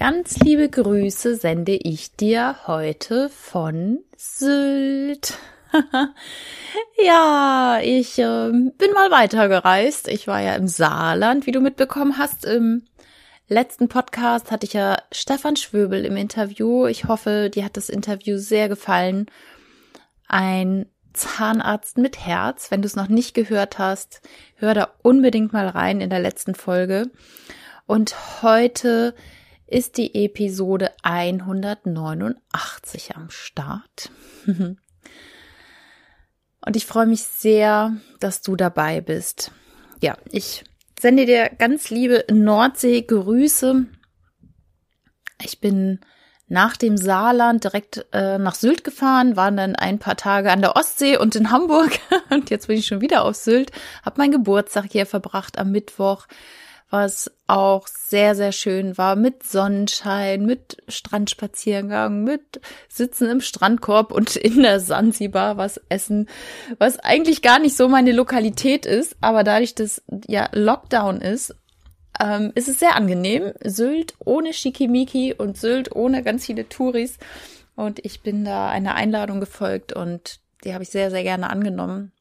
Ganz 0.00 0.38
liebe 0.38 0.70
Grüße 0.70 1.36
sende 1.36 1.72
ich 1.72 2.16
dir 2.16 2.56
heute 2.66 3.28
von 3.28 3.98
Sylt. 4.16 5.34
ja, 7.04 7.80
ich 7.82 8.18
äh, 8.18 8.50
bin 8.50 8.92
mal 8.94 9.10
weitergereist. 9.10 10.08
Ich 10.08 10.26
war 10.26 10.40
ja 10.40 10.54
im 10.54 10.68
Saarland, 10.68 11.46
wie 11.46 11.52
du 11.52 11.60
mitbekommen 11.60 12.16
hast. 12.16 12.46
Im 12.46 12.86
letzten 13.48 13.88
Podcast 13.88 14.50
hatte 14.50 14.64
ich 14.64 14.72
ja 14.72 14.96
Stefan 15.12 15.56
Schwöbel 15.56 16.06
im 16.06 16.16
Interview. 16.16 16.86
Ich 16.86 17.04
hoffe, 17.04 17.50
dir 17.52 17.66
hat 17.66 17.76
das 17.76 17.90
Interview 17.90 18.38
sehr 18.38 18.70
gefallen. 18.70 19.26
Ein 20.26 20.86
Zahnarzt 21.12 21.98
mit 21.98 22.24
Herz. 22.24 22.70
Wenn 22.70 22.80
du 22.80 22.86
es 22.86 22.96
noch 22.96 23.08
nicht 23.08 23.34
gehört 23.34 23.78
hast, 23.78 24.22
hör 24.54 24.72
da 24.72 24.88
unbedingt 25.02 25.52
mal 25.52 25.68
rein 25.68 26.00
in 26.00 26.08
der 26.08 26.20
letzten 26.20 26.54
Folge. 26.54 27.10
Und 27.84 28.40
heute 28.40 29.14
ist 29.70 29.96
die 29.96 30.24
Episode 30.24 30.92
189 31.02 33.16
am 33.16 33.30
Start. 33.30 34.10
Und 34.46 34.76
ich 36.76 36.84
freue 36.84 37.06
mich 37.06 37.22
sehr, 37.22 37.96
dass 38.18 38.42
du 38.42 38.56
dabei 38.56 39.00
bist. 39.00 39.52
Ja, 40.02 40.18
ich 40.30 40.64
sende 41.00 41.24
dir 41.24 41.48
ganz 41.48 41.88
liebe 41.90 42.24
Nordsee-Grüße. 42.30 43.86
Ich 45.42 45.60
bin 45.60 46.00
nach 46.48 46.76
dem 46.76 46.96
Saarland 46.96 47.64
direkt 47.64 48.06
äh, 48.12 48.36
nach 48.36 48.56
Sylt 48.56 48.82
gefahren, 48.82 49.36
waren 49.36 49.56
dann 49.56 49.76
ein 49.76 50.00
paar 50.00 50.16
Tage 50.16 50.50
an 50.50 50.60
der 50.60 50.74
Ostsee 50.76 51.16
und 51.16 51.36
in 51.36 51.52
Hamburg 51.52 52.00
und 52.30 52.50
jetzt 52.50 52.66
bin 52.66 52.76
ich 52.76 52.86
schon 52.86 53.00
wieder 53.00 53.24
auf 53.24 53.36
Sylt, 53.36 53.70
habe 54.04 54.18
meinen 54.18 54.32
Geburtstag 54.32 54.86
hier 54.90 55.06
verbracht 55.06 55.58
am 55.58 55.70
Mittwoch, 55.70 56.26
was 56.90 57.30
auch 57.46 57.86
sehr, 57.86 58.34
sehr 58.34 58.52
schön 58.52 58.98
war, 58.98 59.16
mit 59.16 59.44
Sonnenschein, 59.44 60.44
mit 60.44 60.82
Strandspaziergang, 60.88 62.24
mit 62.24 62.60
Sitzen 62.88 63.30
im 63.30 63.40
Strandkorb 63.40 64.12
und 64.12 64.36
in 64.36 64.62
der 64.62 64.80
Sansibar 64.80 65.56
was 65.56 65.80
essen, 65.88 66.28
was 66.78 66.98
eigentlich 66.98 67.42
gar 67.42 67.60
nicht 67.60 67.76
so 67.76 67.88
meine 67.88 68.12
Lokalität 68.12 68.86
ist, 68.86 69.16
aber 69.20 69.44
dadurch, 69.44 69.74
dass 69.74 70.02
ja 70.26 70.48
Lockdown 70.52 71.20
ist, 71.20 71.54
ähm, 72.20 72.52
ist 72.54 72.68
es 72.68 72.78
sehr 72.78 72.96
angenehm. 72.96 73.52
Sylt 73.64 74.14
ohne 74.18 74.52
Schickimicki 74.52 75.34
und 75.34 75.56
Sylt 75.56 75.94
ohne 75.94 76.22
ganz 76.22 76.46
viele 76.46 76.68
Touris. 76.68 77.18
Und 77.76 78.04
ich 78.04 78.20
bin 78.20 78.44
da 78.44 78.68
einer 78.68 78.94
Einladung 78.94 79.40
gefolgt 79.40 79.92
und 79.94 80.40
die 80.64 80.74
habe 80.74 80.82
ich 80.82 80.90
sehr, 80.90 81.10
sehr 81.10 81.22
gerne 81.22 81.48
angenommen. 81.48 82.12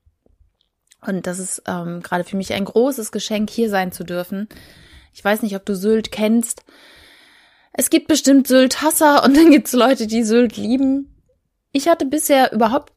Und 1.05 1.28
das 1.28 1.39
ist 1.39 1.64
ähm, 1.67 2.02
gerade 2.02 2.23
für 2.23 2.38
mich 2.38 2.53
ein 2.53 2.66
großes 2.66 3.11
Geschenk, 3.11 3.50
hier 3.50 3.69
sein 3.69 3.92
zu 3.92 4.03
dürfen. 4.03 4.50
Ich 5.14 5.23
weiß 5.23 5.42
nicht, 5.42 5.55
ob 5.55 5.66
du 5.66 5.75
Sylt 5.75 6.11
kennst. 6.11 6.64
Es 7.72 7.89
gibt 7.89 8.08
bestimmt 8.08 8.47
Sylt-Hasser 8.47 9.23
und 9.25 9.36
dann 9.36 9.52
gibt 9.52 9.67
es 9.67 9.73
Leute, 9.73 10.08
die 10.08 10.23
Sylt 10.23 10.58
lieben. 10.58 11.16
Ich 11.72 11.88
hatte 11.88 12.05
bisher 12.05 12.52
überhaupt 12.52 12.94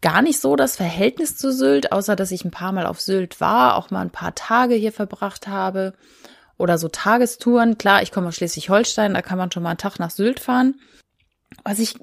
gar 0.00 0.22
nicht 0.22 0.40
so 0.40 0.56
das 0.56 0.76
Verhältnis 0.76 1.36
zu 1.36 1.52
Sylt, 1.52 1.92
außer 1.92 2.16
dass 2.16 2.30
ich 2.30 2.44
ein 2.44 2.50
paar 2.50 2.72
Mal 2.72 2.86
auf 2.86 3.00
Sylt 3.00 3.40
war, 3.40 3.76
auch 3.76 3.90
mal 3.90 4.00
ein 4.00 4.10
paar 4.10 4.34
Tage 4.34 4.74
hier 4.74 4.92
verbracht 4.92 5.46
habe 5.46 5.94
oder 6.56 6.78
so 6.78 6.88
Tagestouren. 6.88 7.78
Klar, 7.78 8.02
ich 8.02 8.12
komme 8.12 8.28
aus 8.28 8.36
Schleswig-Holstein, 8.36 9.14
da 9.14 9.22
kann 9.22 9.38
man 9.38 9.50
schon 9.50 9.62
mal 9.62 9.70
einen 9.70 9.78
Tag 9.78 9.98
nach 9.98 10.10
Sylt 10.10 10.40
fahren. 10.40 10.80
Was 11.64 11.78
ich 11.78 11.96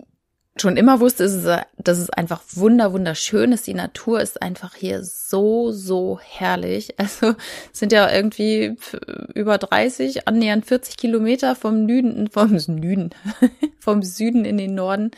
schon 0.62 0.78
immer 0.78 1.00
wusste, 1.00 1.24
ist, 1.24 1.46
dass 1.78 1.98
es 1.98 2.10
einfach 2.10 2.42
wunder, 2.52 2.94
wunderschön 2.94 3.52
ist. 3.52 3.68
Die 3.68 3.74
Natur 3.74 4.22
ist 4.22 4.42
einfach 4.42 4.76
hier 4.76 5.04
so, 5.04 5.72
so 5.72 6.20
herrlich. 6.22 6.96
Also 6.98 7.36
sind 7.72 7.92
ja 7.92 8.12
irgendwie 8.12 8.76
über 9.34 9.58
30, 9.58 10.28
annähernd 10.28 10.66
40 10.66 10.98
Kilometer 10.98 11.56
vom 11.56 11.88
Süden, 11.88 12.30
vom 12.30 12.60
Süden, 12.60 13.12
vom 13.80 14.04
Süden 14.04 14.46
in 14.46 14.58
den 14.58 14.76
Norden. 14.76 15.12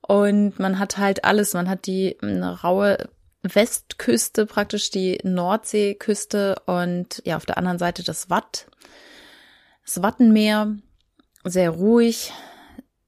Und 0.00 0.58
man 0.58 0.78
hat 0.78 0.98
halt 0.98 1.24
alles. 1.24 1.54
Man 1.54 1.68
hat 1.68 1.86
die 1.86 2.16
raue 2.22 3.08
Westküste, 3.42 4.46
praktisch 4.46 4.90
die 4.90 5.18
Nordseeküste 5.24 6.56
und 6.66 7.22
ja, 7.24 7.36
auf 7.36 7.46
der 7.46 7.58
anderen 7.58 7.78
Seite 7.78 8.04
das 8.04 8.30
Watt, 8.30 8.66
das 9.84 10.02
Wattenmeer. 10.02 10.76
Sehr 11.44 11.70
ruhig, 11.70 12.32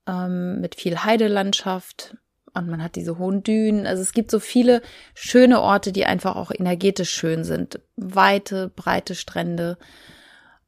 ähm, 0.06 0.60
mit 0.60 0.75
viel 0.75 1.04
Heidelandschaft 1.04 2.16
und 2.54 2.69
man 2.69 2.82
hat 2.82 2.94
diese 2.97 3.19
hohen 3.19 3.42
Dünen. 3.42 3.87
Also 3.87 4.03
es 4.03 4.12
gibt 4.12 4.31
so 4.31 4.38
viele 4.38 4.81
schöne 5.15 5.60
Orte, 5.60 5.92
die 5.92 6.06
einfach 6.06 6.37
auch 6.37 6.53
energetisch 6.53 7.10
schön 7.10 7.44
sind. 7.44 7.81
Weite, 7.97 8.70
breite 8.75 9.16
Strände. 9.16 9.76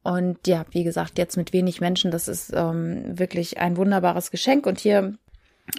Und 0.03 0.47
ja, 0.47 0.65
wie 0.71 0.83
gesagt, 0.83 1.17
jetzt 1.17 1.37
mit 1.37 1.53
wenig 1.53 1.79
Menschen, 1.79 2.11
das 2.11 2.27
ist 2.27 2.51
ähm, 2.53 3.17
wirklich 3.17 3.57
ein 3.59 3.77
wunderbares 3.77 4.31
Geschenk. 4.31 4.65
Und 4.65 4.79
hier 4.79 5.17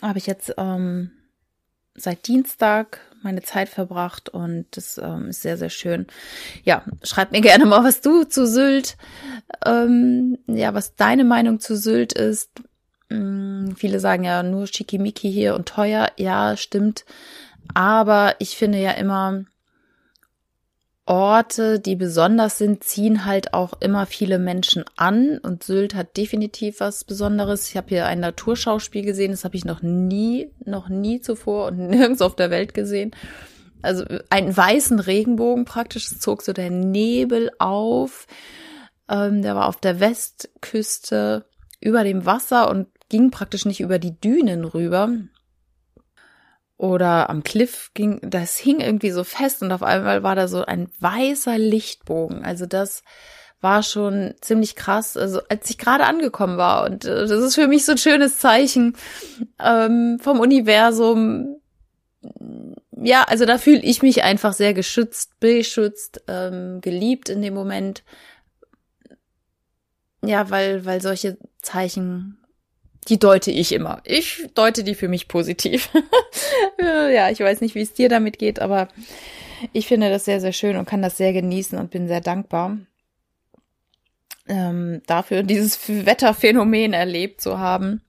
habe 0.03 0.19
ich 0.19 0.27
jetzt 0.27 0.55
ähm, 0.57 1.11
seit 1.95 2.27
Dienstag 2.27 3.01
meine 3.23 3.43
Zeit 3.43 3.69
verbracht 3.69 4.29
und 4.29 4.67
das 4.71 4.99
ähm, 5.03 5.29
ist 5.29 5.43
sehr, 5.43 5.57
sehr 5.57 5.71
schön. 5.71 6.07
Ja, 6.63 6.85
schreib 7.03 7.33
mir 7.33 7.41
gerne 7.41 7.67
mal, 7.67 7.85
was 7.85 8.01
du 8.01 8.25
zu 8.25 8.47
Sylt, 8.47 8.97
ähm, 9.67 10.39
ja, 10.47 10.73
was 10.73 10.95
deine 10.95 11.25
Meinung 11.25 11.59
zu 11.61 11.77
Sylt 11.77 12.13
ist. 12.13 12.51
Hm, 13.11 13.75
viele 13.77 14.01
sagen 14.01 14.25
ja 14.25 14.43
nur 14.43 14.67
Schickimicki 14.67 15.33
hier 15.33 15.55
und 15.55 15.69
teuer. 15.69 16.11
Ja, 16.17 16.57
stimmt. 16.57 17.05
Aber 17.75 18.35
ich 18.39 18.57
finde 18.57 18.79
ja 18.79 18.93
immer, 18.93 19.45
Orte, 21.09 21.81
die 21.81 21.97
besonders 21.97 22.59
sind, 22.59 22.85
ziehen 22.85 23.25
halt 23.25 23.55
auch 23.55 23.73
immer 23.81 24.05
viele 24.05 24.39
Menschen 24.39 24.85
an 24.97 25.39
und 25.39 25.65
Sylt 25.65 25.95
hat 25.95 26.19
definitiv 26.19 26.81
was 26.81 27.05
Besonderes. 27.05 27.67
Ich 27.67 27.79
habe 27.79 27.89
hier 27.89 28.05
ein 28.05 28.21
Naturschauspiel 28.21 29.07
gesehen, 29.07 29.31
das 29.31 29.45
habe 29.45 29.57
ich 29.57 29.65
noch 29.65 29.81
nie, 29.81 30.53
noch 30.67 30.91
nie 30.91 31.23
zuvor 31.23 31.69
und 31.69 31.79
nirgends 31.89 32.21
auf 32.21 32.37
der 32.37 32.51
Welt 32.51 32.75
gesehen. 32.75 33.13
Also 33.81 34.05
einen 34.29 34.55
weißen 34.55 35.01
Regenbogen 35.01 35.65
praktisch, 35.65 36.11
es 36.11 36.21
zog 36.21 36.43
so 36.43 36.53
der 36.53 36.69
Nebel 36.69 37.53
auf. 37.59 38.27
Ähm, 39.09 39.41
der 39.41 39.55
war 39.55 39.69
auf 39.69 39.79
der 39.79 40.01
Westküste 40.01 41.47
über 41.81 42.05
dem 42.05 42.27
Wasser 42.27 42.69
und 42.69 42.89
ging 43.09 43.31
praktisch 43.31 43.65
nicht 43.65 43.81
über 43.81 43.99
die 43.99 44.19
Dünen 44.21 44.65
rüber, 44.65 45.11
oder 46.79 47.29
am 47.29 47.43
Cliff 47.43 47.91
ging, 47.93 48.21
das 48.23 48.57
hing 48.57 48.81
irgendwie 48.81 49.11
so 49.11 49.25
fest 49.25 49.63
und 49.63 49.73
auf 49.73 49.83
einmal 49.83 50.23
war 50.23 50.37
da 50.37 50.47
so 50.47 50.65
ein 50.65 50.89
weißer 51.01 51.59
Lichtbogen. 51.59 52.45
Also 52.45 52.67
das 52.67 53.03
war 53.61 53.83
schon 53.83 54.35
ziemlich 54.41 54.77
krass, 54.77 55.17
also 55.17 55.41
als 55.49 55.69
ich 55.69 55.79
gerade 55.79 56.05
angekommen 56.05 56.57
war. 56.57 56.85
Und 56.85 57.05
äh, 57.05 57.27
das 57.27 57.43
ist 57.43 57.57
für 57.57 57.67
mich 57.67 57.85
so 57.85 57.93
ein 57.93 57.99
schönes 57.99 58.39
Zeichen 58.39 58.97
ähm, 59.59 60.19
vom 60.21 60.39
Universum. 60.39 61.57
Ja, 62.93 63.25
also 63.25 63.45
da 63.45 63.59
fühle 63.59 63.83
ich 63.83 64.03
mich 64.03 64.23
einfach 64.23 64.53
sehr 64.53 64.73
geschützt, 64.73 65.41
beschützt, 65.41 66.23
ähm, 66.29 66.81
geliebt 66.81 67.29
in 67.29 67.43
dem 67.43 67.55
Moment. 67.55 68.05
Ja, 70.23 70.49
weil, 70.51 70.85
weil 70.85 71.01
solche 71.01 71.39
Zeichen 71.61 72.38
die 73.09 73.19
deute 73.19 73.51
ich 73.51 73.73
immer. 73.73 74.01
Ich 74.05 74.49
deute 74.55 74.85
die 74.85 74.95
für 74.95 75.09
mich 75.09 75.29
positiv. 75.29 75.91
ja, 76.81 77.31
ich 77.31 77.41
weiß 77.41 77.61
nicht, 77.61 77.75
wie 77.75 77.83
es 77.83 77.95
dir 77.95 78.09
damit 78.09 78.39
geht, 78.39 78.61
aber 78.61 78.89
ich 79.73 79.87
finde 79.87 80.11
das 80.11 80.25
sehr, 80.25 80.41
sehr 80.41 80.53
schön 80.53 80.77
und 80.77 80.89
kann 80.89 81.03
das 81.03 81.17
sehr 81.17 81.33
genießen 81.33 81.79
und 81.79 81.91
bin 81.91 82.09
sehr 82.09 82.21
dankbar 82.21 82.79
ähm, 84.49 85.03
dafür, 85.07 85.43
dieses 85.43 85.89
Wetterphänomen 85.89 86.93
erlebt 86.93 87.41
zu 87.41 87.59
haben. 87.59 88.03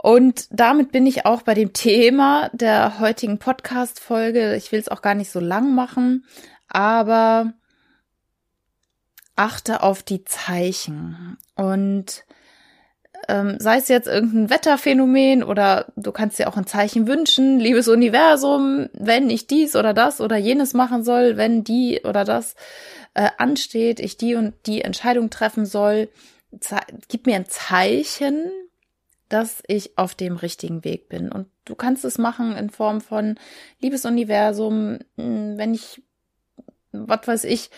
Und 0.00 0.46
damit 0.50 0.92
bin 0.92 1.06
ich 1.06 1.26
auch 1.26 1.42
bei 1.42 1.54
dem 1.54 1.72
Thema 1.72 2.50
der 2.52 3.00
heutigen 3.00 3.38
Podcast-Folge. 3.38 4.54
Ich 4.54 4.70
will 4.70 4.78
es 4.78 4.88
auch 4.88 5.02
gar 5.02 5.14
nicht 5.14 5.30
so 5.30 5.40
lang 5.40 5.74
machen, 5.74 6.24
aber 6.68 7.52
achte 9.34 9.82
auf 9.82 10.04
die 10.04 10.24
Zeichen. 10.24 11.36
Und 11.56 12.24
ähm, 13.28 13.56
sei 13.58 13.76
es 13.76 13.88
jetzt 13.88 14.08
irgendein 14.08 14.50
Wetterphänomen 14.50 15.42
oder 15.42 15.86
du 15.96 16.12
kannst 16.12 16.38
dir 16.38 16.48
auch 16.48 16.56
ein 16.56 16.66
Zeichen 16.66 17.06
wünschen, 17.06 17.60
liebes 17.60 17.86
Universum, 17.86 18.88
wenn 18.94 19.28
ich 19.30 19.46
dies 19.46 19.76
oder 19.76 19.92
das 19.92 20.20
oder 20.20 20.36
jenes 20.36 20.74
machen 20.74 21.04
soll, 21.04 21.36
wenn 21.36 21.62
die 21.62 22.00
oder 22.04 22.24
das 22.24 22.56
äh, 23.14 23.28
ansteht, 23.36 24.00
ich 24.00 24.16
die 24.16 24.34
und 24.34 24.54
die 24.66 24.82
Entscheidung 24.82 25.28
treffen 25.28 25.66
soll, 25.66 26.08
gib 27.08 27.26
mir 27.26 27.36
ein 27.36 27.46
Zeichen, 27.46 28.50
dass 29.28 29.62
ich 29.66 29.98
auf 29.98 30.14
dem 30.14 30.36
richtigen 30.36 30.84
Weg 30.84 31.10
bin. 31.10 31.30
Und 31.30 31.48
du 31.66 31.74
kannst 31.74 32.04
es 32.06 32.16
machen 32.16 32.56
in 32.56 32.70
Form 32.70 33.02
von 33.02 33.38
liebes 33.80 34.06
Universum, 34.06 35.00
hm, 35.16 35.58
wenn 35.58 35.74
ich, 35.74 36.02
was 36.92 37.26
weiß 37.26 37.44
ich, 37.44 37.70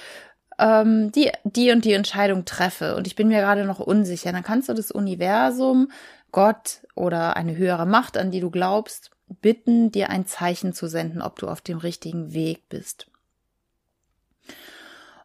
ähm, 0.61 1.11
die, 1.13 1.31
die 1.45 1.73
und 1.73 1.85
die 1.85 1.95
Entscheidung 1.95 2.45
treffe 2.45 2.97
und 2.97 3.07
ich 3.07 3.17
bin 3.17 3.29
mir 3.29 3.41
gerade 3.41 3.65
noch 3.65 3.81
unsicher, 3.81 4.33
dann 4.33 4.45
kannst 4.45 4.69
du 4.69 4.75
das 4.75 4.91
Universum, 4.91 5.91
Gott 6.33 6.83
oder 6.95 7.37
eine 7.37 7.57
höhere 7.57 7.87
Macht, 7.87 8.17
an 8.17 8.31
die 8.31 8.41
du 8.41 8.51
glaubst, 8.51 9.11
bitten, 9.41 9.91
dir 9.91 10.11
ein 10.11 10.27
Zeichen 10.27 10.73
zu 10.73 10.87
senden, 10.87 11.23
ob 11.23 11.39
du 11.39 11.49
auf 11.49 11.61
dem 11.61 11.79
richtigen 11.79 12.33
Weg 12.33 12.69
bist. 12.69 13.07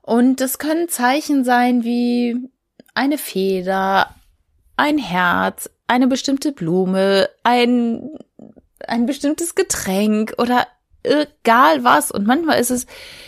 Und 0.01 0.39
das 0.39 0.59
können 0.59 0.87
Zeichen 0.87 1.43
sein 1.43 1.83
wie 1.83 2.49
eine 2.93 3.17
Feder, 3.17 4.15
ein 4.77 4.97
Herz, 4.97 5.69
eine 5.87 6.07
bestimmte 6.07 6.51
Blume, 6.51 7.29
ein, 7.43 8.17
ein 8.87 9.05
bestimmtes 9.05 9.55
Getränk 9.55 10.35
oder 10.37 10.67
egal 11.05 11.83
was. 11.83 12.11
Und 12.11 12.27
manchmal 12.27 12.59
ist 12.59 12.71
es, 12.71 12.85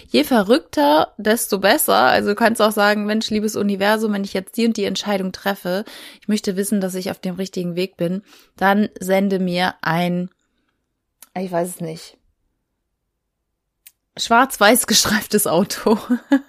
je 0.09 0.23
verrückter, 0.23 1.13
desto 1.17 1.59
besser. 1.59 1.95
Also 1.95 2.29
du 2.29 2.35
kannst 2.35 2.61
auch 2.61 2.71
sagen, 2.71 3.05
Mensch, 3.05 3.29
liebes 3.29 3.55
Universum, 3.55 4.13
wenn 4.13 4.23
ich 4.23 4.33
jetzt 4.33 4.57
die 4.57 4.65
und 4.65 4.77
die 4.77 4.85
Entscheidung 4.85 5.31
treffe, 5.31 5.85
ich 6.21 6.27
möchte 6.27 6.55
wissen, 6.55 6.81
dass 6.81 6.95
ich 6.95 7.11
auf 7.11 7.19
dem 7.19 7.35
richtigen 7.35 7.75
Weg 7.75 7.97
bin, 7.97 8.21
dann 8.55 8.89
sende 8.99 9.39
mir 9.39 9.75
ein, 9.81 10.29
ich 11.37 11.51
weiß 11.51 11.69
es 11.69 11.81
nicht, 11.81 12.17
schwarz-weiß 14.17 14.87
gestreiftes 14.87 15.47
Auto. 15.47 15.97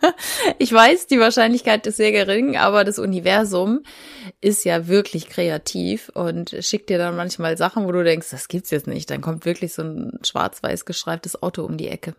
ich 0.58 0.72
weiß, 0.72 1.06
die 1.06 1.20
Wahrscheinlichkeit 1.20 1.86
ist 1.86 1.96
sehr 1.96 2.12
gering, 2.12 2.56
aber 2.56 2.84
das 2.84 2.98
Universum 2.98 3.82
ist 4.40 4.64
ja 4.64 4.86
wirklich 4.88 5.28
kreativ 5.28 6.10
und 6.14 6.56
schickt 6.60 6.90
dir 6.90 6.98
dann 6.98 7.16
manchmal 7.16 7.56
Sachen, 7.56 7.86
wo 7.86 7.92
du 7.92 8.04
denkst, 8.04 8.30
das 8.30 8.48
gibt's 8.48 8.70
jetzt 8.70 8.86
nicht. 8.86 9.10
Dann 9.10 9.20
kommt 9.20 9.44
wirklich 9.44 9.74
so 9.74 9.82
ein 9.82 10.18
schwarz-weiß 10.22 10.84
gestreiftes 10.84 11.42
Auto 11.42 11.64
um 11.64 11.76
die 11.76 11.88
Ecke. 11.88 12.14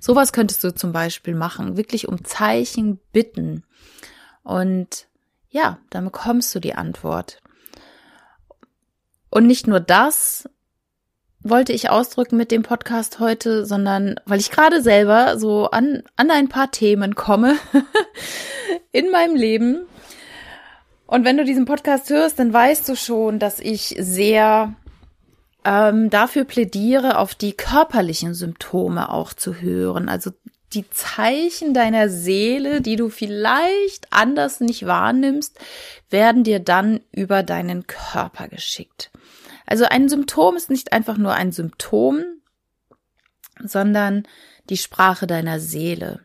Sowas 0.00 0.32
könntest 0.32 0.64
du 0.64 0.74
zum 0.74 0.92
Beispiel 0.92 1.34
machen, 1.34 1.76
wirklich 1.76 2.08
um 2.08 2.24
Zeichen 2.24 2.98
bitten. 3.12 3.64
Und 4.42 5.06
ja, 5.50 5.78
dann 5.90 6.04
bekommst 6.04 6.54
du 6.54 6.60
die 6.60 6.74
Antwort. 6.74 7.40
Und 9.30 9.46
nicht 9.46 9.66
nur 9.66 9.80
das, 9.80 10.48
wollte 11.42 11.72
ich 11.72 11.90
ausdrücken 11.90 12.36
mit 12.36 12.50
dem 12.50 12.62
Podcast 12.62 13.18
heute, 13.18 13.64
sondern 13.64 14.16
weil 14.26 14.40
ich 14.40 14.50
gerade 14.50 14.82
selber 14.82 15.38
so 15.38 15.70
an, 15.70 16.02
an 16.16 16.30
ein 16.30 16.48
paar 16.48 16.70
Themen 16.70 17.14
komme 17.14 17.56
in 18.92 19.10
meinem 19.10 19.36
Leben. 19.36 19.80
Und 21.06 21.24
wenn 21.24 21.36
du 21.36 21.44
diesen 21.44 21.64
Podcast 21.64 22.10
hörst, 22.10 22.38
dann 22.38 22.52
weißt 22.52 22.88
du 22.88 22.94
schon, 22.94 23.38
dass 23.38 23.58
ich 23.58 23.96
sehr 23.98 24.74
ähm, 25.64 26.10
dafür 26.10 26.44
plädiere, 26.44 27.18
auf 27.18 27.34
die 27.34 27.52
körperlichen 27.52 28.34
Symptome 28.34 29.10
auch 29.12 29.32
zu 29.32 29.60
hören. 29.60 30.08
Also 30.08 30.30
die 30.72 30.88
Zeichen 30.90 31.74
deiner 31.74 32.08
Seele, 32.08 32.80
die 32.80 32.96
du 32.96 33.08
vielleicht 33.08 34.12
anders 34.12 34.60
nicht 34.60 34.86
wahrnimmst, 34.86 35.58
werden 36.10 36.44
dir 36.44 36.60
dann 36.60 37.00
über 37.10 37.42
deinen 37.42 37.86
Körper 37.86 38.46
geschickt. 38.48 39.10
Also 39.70 39.84
ein 39.84 40.08
Symptom 40.08 40.56
ist 40.56 40.68
nicht 40.68 40.92
einfach 40.92 41.16
nur 41.16 41.32
ein 41.32 41.52
Symptom, 41.52 42.24
sondern 43.62 44.24
die 44.68 44.76
Sprache 44.76 45.28
deiner 45.28 45.60
Seele. 45.60 46.18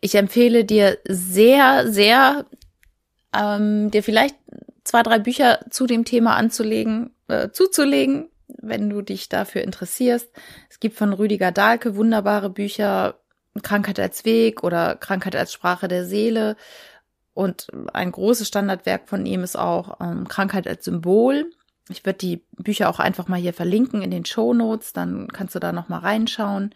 Ich 0.00 0.16
empfehle 0.16 0.64
dir 0.64 0.98
sehr, 1.06 1.86
sehr, 1.88 2.46
ähm, 3.32 3.92
dir 3.92 4.02
vielleicht 4.02 4.34
zwei, 4.82 5.04
drei 5.04 5.20
Bücher 5.20 5.60
zu 5.70 5.86
dem 5.86 6.04
Thema 6.04 6.34
anzulegen, 6.34 7.14
äh, 7.28 7.50
zuzulegen, 7.50 8.28
wenn 8.60 8.90
du 8.90 9.02
dich 9.02 9.28
dafür 9.28 9.62
interessierst. 9.62 10.30
Es 10.68 10.80
gibt 10.80 10.96
von 10.96 11.12
Rüdiger 11.12 11.52
Dahlke 11.52 11.94
wunderbare 11.94 12.50
Bücher, 12.50 13.20
Krankheit 13.62 14.00
als 14.00 14.24
Weg 14.24 14.64
oder 14.64 14.96
Krankheit 14.96 15.36
als 15.36 15.52
Sprache 15.52 15.86
der 15.86 16.04
Seele. 16.04 16.56
Und 17.34 17.68
ein 17.92 18.10
großes 18.10 18.48
Standardwerk 18.48 19.08
von 19.08 19.26
ihm 19.26 19.44
ist 19.44 19.56
auch 19.56 20.00
ähm, 20.00 20.26
Krankheit 20.26 20.66
als 20.66 20.84
Symbol. 20.84 21.52
Ich 21.90 22.06
werde 22.06 22.18
die 22.18 22.44
Bücher 22.56 22.88
auch 22.88 22.98
einfach 22.98 23.28
mal 23.28 23.40
hier 23.40 23.52
verlinken 23.52 24.02
in 24.02 24.10
den 24.10 24.24
Show 24.24 24.54
Notes, 24.54 24.92
dann 24.92 25.28
kannst 25.28 25.54
du 25.54 25.58
da 25.58 25.72
noch 25.72 25.88
mal 25.88 25.98
reinschauen. 25.98 26.74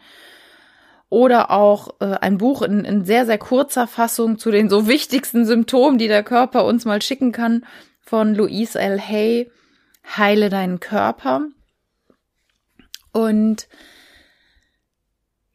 Oder 1.09 1.51
auch 1.51 1.95
äh, 2.01 2.15
ein 2.19 2.37
Buch 2.37 2.61
in, 2.61 2.83
in 2.83 3.05
sehr, 3.05 3.25
sehr 3.25 3.37
kurzer 3.37 3.87
Fassung 3.87 4.37
zu 4.37 4.51
den 4.51 4.69
so 4.69 4.87
wichtigsten 4.87 5.45
Symptomen, 5.45 5.97
die 5.97 6.07
der 6.07 6.23
Körper 6.23 6.65
uns 6.65 6.85
mal 6.85 7.01
schicken 7.01 7.31
kann, 7.31 7.65
von 8.01 8.35
Louise 8.35 8.79
L. 8.79 8.99
Hay, 8.99 9.51
Heile 10.17 10.49
deinen 10.49 10.79
Körper. 10.79 11.47
Und 13.11 13.67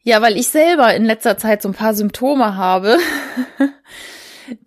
ja, 0.03 0.21
weil 0.21 0.37
ich 0.37 0.47
selber 0.47 0.95
in 0.95 1.05
letzter 1.05 1.37
Zeit 1.37 1.61
so 1.61 1.69
ein 1.69 1.75
paar 1.75 1.93
Symptome 1.93 2.55
habe, 2.55 2.97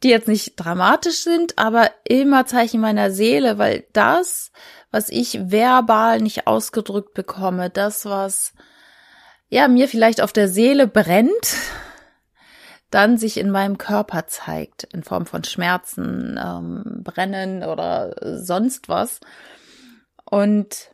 die 0.03 0.09
jetzt 0.09 0.29
nicht 0.29 0.55
dramatisch 0.57 1.21
sind, 1.21 1.59
aber 1.59 1.91
immer 2.05 2.47
Zeichen 2.47 2.81
meiner 2.81 3.11
Seele, 3.11 3.59
weil 3.59 3.85
das, 3.93 4.53
was 4.95 5.09
ich 5.09 5.51
verbal 5.51 6.21
nicht 6.21 6.47
ausgedrückt 6.47 7.15
bekomme, 7.15 7.69
das, 7.69 8.05
was 8.05 8.53
ja 9.49 9.67
mir 9.67 9.89
vielleicht 9.89 10.21
auf 10.21 10.33
der 10.33 10.47
Seele 10.49 10.87
brennt, 10.87 11.57
dann 12.91 13.19
sich 13.19 13.39
in 13.39 13.51
meinem 13.51 13.77
Körper 13.77 14.29
zeigt, 14.29 14.85
in 14.85 15.03
Form 15.03 15.27
von 15.27 15.43
Schmerzen, 15.43 16.39
ähm, 16.41 17.03
Brennen 17.03 17.65
oder 17.65 18.15
sonst 18.39 18.89
was. 18.89 19.19
Und 20.25 20.93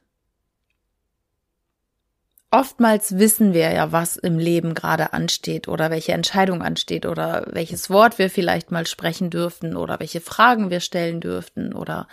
oftmals 2.50 3.18
wissen 3.18 3.52
wir 3.52 3.70
ja, 3.70 3.92
was 3.92 4.16
im 4.16 4.38
Leben 4.38 4.72
gerade 4.72 5.12
ansteht 5.12 5.68
oder 5.68 5.90
welche 5.90 6.12
Entscheidung 6.12 6.62
ansteht 6.62 7.04
oder 7.04 7.44
welches 7.50 7.90
Wort 7.90 8.18
wir 8.18 8.30
vielleicht 8.30 8.70
mal 8.70 8.86
sprechen 8.86 9.28
dürften 9.28 9.76
oder 9.76 10.00
welche 10.00 10.22
Fragen 10.22 10.70
wir 10.70 10.80
stellen 10.80 11.20
dürften 11.20 11.74
oder 11.74 12.08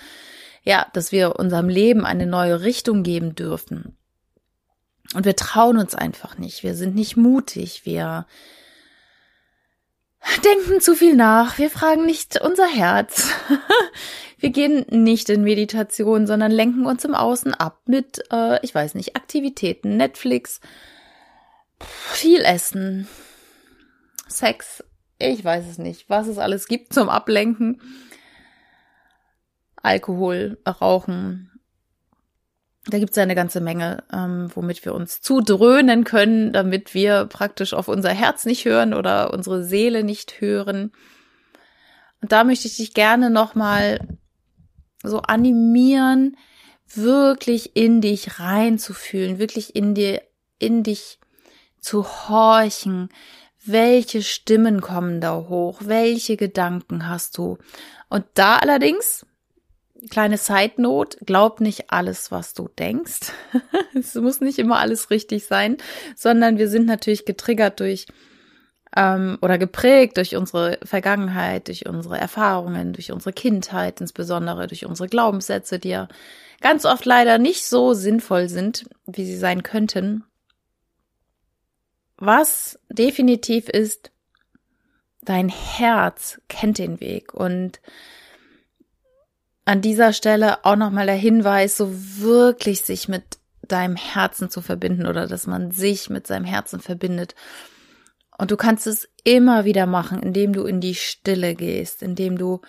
ja, 0.68 0.86
dass 0.92 1.14
wir 1.14 1.38
unserem 1.40 1.70
Leben 1.70 2.06
eine 2.06 2.26
neue 2.26 2.62
Richtung 2.62 3.04
geben 3.04 3.36
dürfen. 3.36 3.96
Und 5.14 5.24
wir 5.24 5.38
trauen 5.38 5.78
uns 5.78 5.96
einfach 5.96 6.38
nicht. 6.38 6.62
Wir 6.62 6.76
sind 6.76 6.94
nicht 6.94 7.16
mutig. 7.16 7.86
Wir 7.86 8.28
denken 10.44 10.82
zu 10.82 10.94
viel 10.94 11.16
nach. 11.16 11.58
Wir 11.58 11.70
fragen 11.70 12.06
nicht 12.06 12.42
unser 12.42 12.68
Herz. 12.68 13.30
Wir 14.40 14.52
gehen 14.52 14.86
nicht 14.90 15.30
in 15.30 15.42
Meditation, 15.42 16.28
sondern 16.28 16.52
lenken 16.52 16.86
uns 16.86 17.04
im 17.04 17.16
Außen 17.16 17.56
ab 17.56 17.82
mit, 17.88 18.22
äh, 18.32 18.64
ich 18.64 18.76
weiß 18.76 18.94
nicht, 18.94 19.16
Aktivitäten, 19.16 19.98
Netflix, 19.98 20.60
viel 21.80 22.42
Essen, 22.42 23.08
Sex, 24.28 24.84
ich 25.18 25.44
weiß 25.44 25.66
es 25.66 25.80
nicht, 25.80 26.08
was 26.08 26.28
es 26.28 26.38
alles 26.38 26.68
gibt 26.68 26.94
zum 26.94 27.10
Ablenken. 27.10 27.82
Alkohol, 29.82 30.58
Rauchen. 30.68 31.52
Da 32.88 33.00
gibt 33.00 33.12
es 33.12 33.18
ja 33.18 33.24
eine 33.24 33.36
ganze 33.36 33.60
Menge, 33.60 34.04
ähm, 34.14 34.50
womit 34.54 34.86
wir 34.86 34.96
uns 34.96 35.22
zudröhnen 35.22 36.04
können, 36.04 36.54
damit 36.54 36.94
wir 36.94 37.26
praktisch 37.26 37.74
auf 37.74 37.88
unser 37.88 38.12
Herz 38.12 38.46
nicht 38.46 38.66
hören 38.66 38.94
oder 38.94 39.34
unsere 39.34 39.64
Seele 39.64 40.04
nicht 40.04 40.40
hören. 40.40 40.92
Und 42.22 42.32
da 42.32 42.44
möchte 42.44 42.68
ich 42.68 42.78
dich 42.78 42.94
gerne 42.94 43.30
nochmal 43.30 44.00
so 45.04 45.20
animieren, 45.20 46.38
wirklich 46.94 47.76
in 47.76 48.02
dich 48.02 48.40
reinzufühlen, 48.40 49.40
wirklich 49.40 49.76
in 49.76 49.94
dir, 49.94 50.22
in 50.58 50.84
dich 50.84 51.20
zu 51.80 52.06
horchen. 52.06 53.10
Welche 53.66 54.24
Stimmen 54.24 54.80
kommen 54.80 55.20
da 55.20 55.36
hoch? 55.36 55.82
Welche 55.84 56.38
Gedanken 56.38 57.08
hast 57.08 57.38
du? 57.38 57.58
Und 58.10 58.26
da 58.34 58.58
allerdings 58.58 59.26
Kleine 60.10 60.38
Side 60.38 60.74
Note, 60.78 61.18
glaub 61.26 61.60
nicht 61.60 61.92
alles, 61.92 62.32
was 62.32 62.54
du 62.54 62.68
denkst. 62.68 63.32
es 63.94 64.16
muss 64.16 64.42
nicht 64.42 64.60
immer 64.60 64.80
alles 64.80 65.10
richtig 65.10 65.46
sein, 65.46 65.78
sondern 66.16 66.58
wir 66.58 66.70
sind 66.70 66.86
natürlich 66.86 67.26
getriggert 67.26 67.80
durch 67.80 68.06
ähm, 68.96 69.38
oder 69.42 69.58
geprägt 69.58 70.18
durch 70.18 70.36
unsere 70.36 70.80
Vergangenheit, 70.84 71.68
durch 71.68 71.88
unsere 71.88 72.18
Erfahrungen, 72.18 72.94
durch 72.94 73.12
unsere 73.12 73.34
Kindheit, 73.34 74.02
insbesondere 74.02 74.68
durch 74.68 74.86
unsere 74.86 75.10
Glaubenssätze, 75.10 75.80
die 75.80 75.90
ja 75.90 76.08
ganz 76.62 76.86
oft 76.86 77.06
leider 77.06 77.38
nicht 77.38 77.66
so 77.66 77.94
sinnvoll 77.94 78.50
sind, 78.50 78.86
wie 79.06 79.26
sie 79.26 79.38
sein 79.38 79.64
könnten. 79.64 80.24
Was 82.18 82.80
definitiv 82.90 83.70
ist, 83.70 84.12
dein 85.22 85.50
Herz 85.50 86.42
kennt 86.48 86.80
den 86.80 87.00
Weg 87.00 87.34
und 87.34 87.80
an 89.68 89.82
dieser 89.82 90.14
Stelle 90.14 90.64
auch 90.64 90.78
nochmal 90.78 91.08
der 91.08 91.16
Hinweis, 91.16 91.76
so 91.76 91.92
wirklich 91.92 92.84
sich 92.84 93.10
mit 93.10 93.24
deinem 93.68 93.98
Herzen 93.98 94.50
zu 94.50 94.62
verbinden 94.62 95.06
oder 95.06 95.28
dass 95.28 95.46
man 95.46 95.72
sich 95.72 96.10
mit 96.10 96.26
seinem 96.26 96.46
Herzen 96.46 96.80
verbindet. 96.80 97.36
Und 98.38 98.50
du 98.52 98.56
kannst 98.56 98.88
es 98.88 99.10
immer 99.26 99.66
wieder 99.66 99.86
machen, 99.86 100.24
indem 100.24 100.54
du 100.54 100.64
in 100.64 100.80
die 100.80 100.96
Stille 100.96 101.54
gehst, 101.54 102.02
indem 102.02 102.38
du 102.38 102.62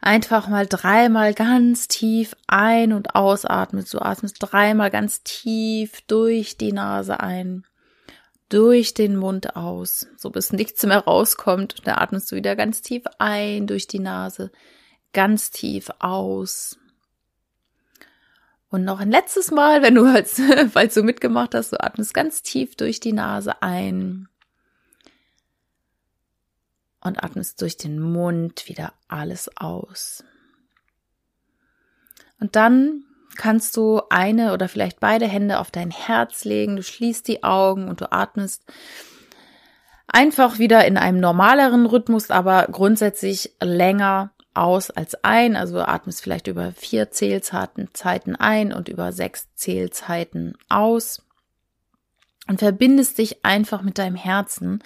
einfach 0.00 0.48
mal 0.48 0.66
dreimal 0.66 1.34
ganz 1.34 1.86
tief 1.86 2.34
ein- 2.46 2.94
und 2.94 3.14
ausatmest. 3.14 3.92
Du 3.92 3.98
atmest 3.98 4.36
dreimal 4.40 4.90
ganz 4.90 5.22
tief 5.22 6.00
durch 6.06 6.56
die 6.56 6.72
Nase 6.72 7.20
ein, 7.20 7.66
durch 8.48 8.94
den 8.94 9.16
Mund 9.16 9.54
aus, 9.54 10.06
so 10.16 10.30
bis 10.30 10.54
nichts 10.54 10.82
mehr 10.86 11.00
rauskommt. 11.00 11.86
Da 11.86 11.96
atmest 11.96 12.32
du 12.32 12.36
wieder 12.36 12.56
ganz 12.56 12.80
tief 12.80 13.02
ein 13.18 13.66
durch 13.66 13.86
die 13.86 13.98
Nase, 13.98 14.50
ganz 15.12 15.50
tief 15.50 15.90
aus. 15.98 16.78
Und 18.70 18.84
noch 18.84 19.00
ein 19.00 19.10
letztes 19.10 19.50
Mal, 19.50 19.82
wenn 19.82 19.94
du 19.94 20.04
als, 20.04 20.40
falls 20.72 20.94
du 20.94 21.02
mitgemacht 21.02 21.54
hast, 21.54 21.72
du 21.72 21.82
atmest 21.82 22.12
ganz 22.12 22.42
tief 22.42 22.76
durch 22.76 23.00
die 23.00 23.12
Nase 23.12 23.62
ein. 23.62 24.28
und 27.00 27.22
atmest 27.22 27.60
durch 27.62 27.76
den 27.76 27.98
Mund 27.98 28.68
wieder 28.68 28.92
alles 29.06 29.50
aus. 29.56 30.24
Und 32.40 32.56
dann 32.56 33.04
kannst 33.36 33.76
du 33.76 34.02
eine 34.10 34.52
oder 34.52 34.68
vielleicht 34.68 35.00
beide 35.00 35.26
Hände 35.26 35.58
auf 35.58 35.70
dein 35.70 35.90
Herz 35.90 36.44
legen, 36.44 36.76
du 36.76 36.82
schließt 36.82 37.26
die 37.28 37.44
Augen 37.44 37.88
und 37.88 38.00
du 38.00 38.12
atmest 38.12 38.64
einfach 40.06 40.58
wieder 40.58 40.86
in 40.86 40.96
einem 40.96 41.20
normaleren 41.20 41.86
Rhythmus, 41.86 42.30
aber 42.30 42.66
grundsätzlich 42.70 43.54
länger 43.60 44.32
aus 44.58 44.90
als 44.90 45.24
ein. 45.24 45.56
Also 45.56 45.74
du 45.74 45.88
atmest 45.88 46.22
vielleicht 46.22 46.46
über 46.46 46.72
vier 46.72 47.10
Zählzeiten 47.10 48.36
ein 48.36 48.72
und 48.72 48.88
über 48.88 49.12
sechs 49.12 49.48
Zählzeiten 49.54 50.56
aus 50.68 51.22
und 52.48 52.58
verbindest 52.58 53.18
dich 53.18 53.44
einfach 53.44 53.82
mit 53.82 53.98
deinem 53.98 54.16
Herzen, 54.16 54.82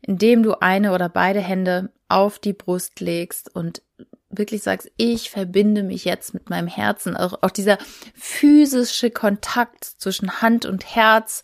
indem 0.00 0.42
du 0.42 0.60
eine 0.60 0.92
oder 0.92 1.08
beide 1.08 1.40
Hände 1.40 1.92
auf 2.08 2.38
die 2.38 2.52
Brust 2.52 3.00
legst 3.00 3.54
und 3.54 3.82
wirklich 4.30 4.62
sagst, 4.62 4.90
ich 4.96 5.30
verbinde 5.30 5.82
mich 5.82 6.04
jetzt 6.04 6.34
mit 6.34 6.50
meinem 6.50 6.68
Herzen. 6.68 7.16
Auch, 7.16 7.42
auch 7.42 7.50
dieser 7.50 7.78
physische 8.14 9.10
Kontakt 9.10 9.84
zwischen 9.84 10.40
Hand 10.40 10.66
und 10.66 10.94
Herz 10.94 11.42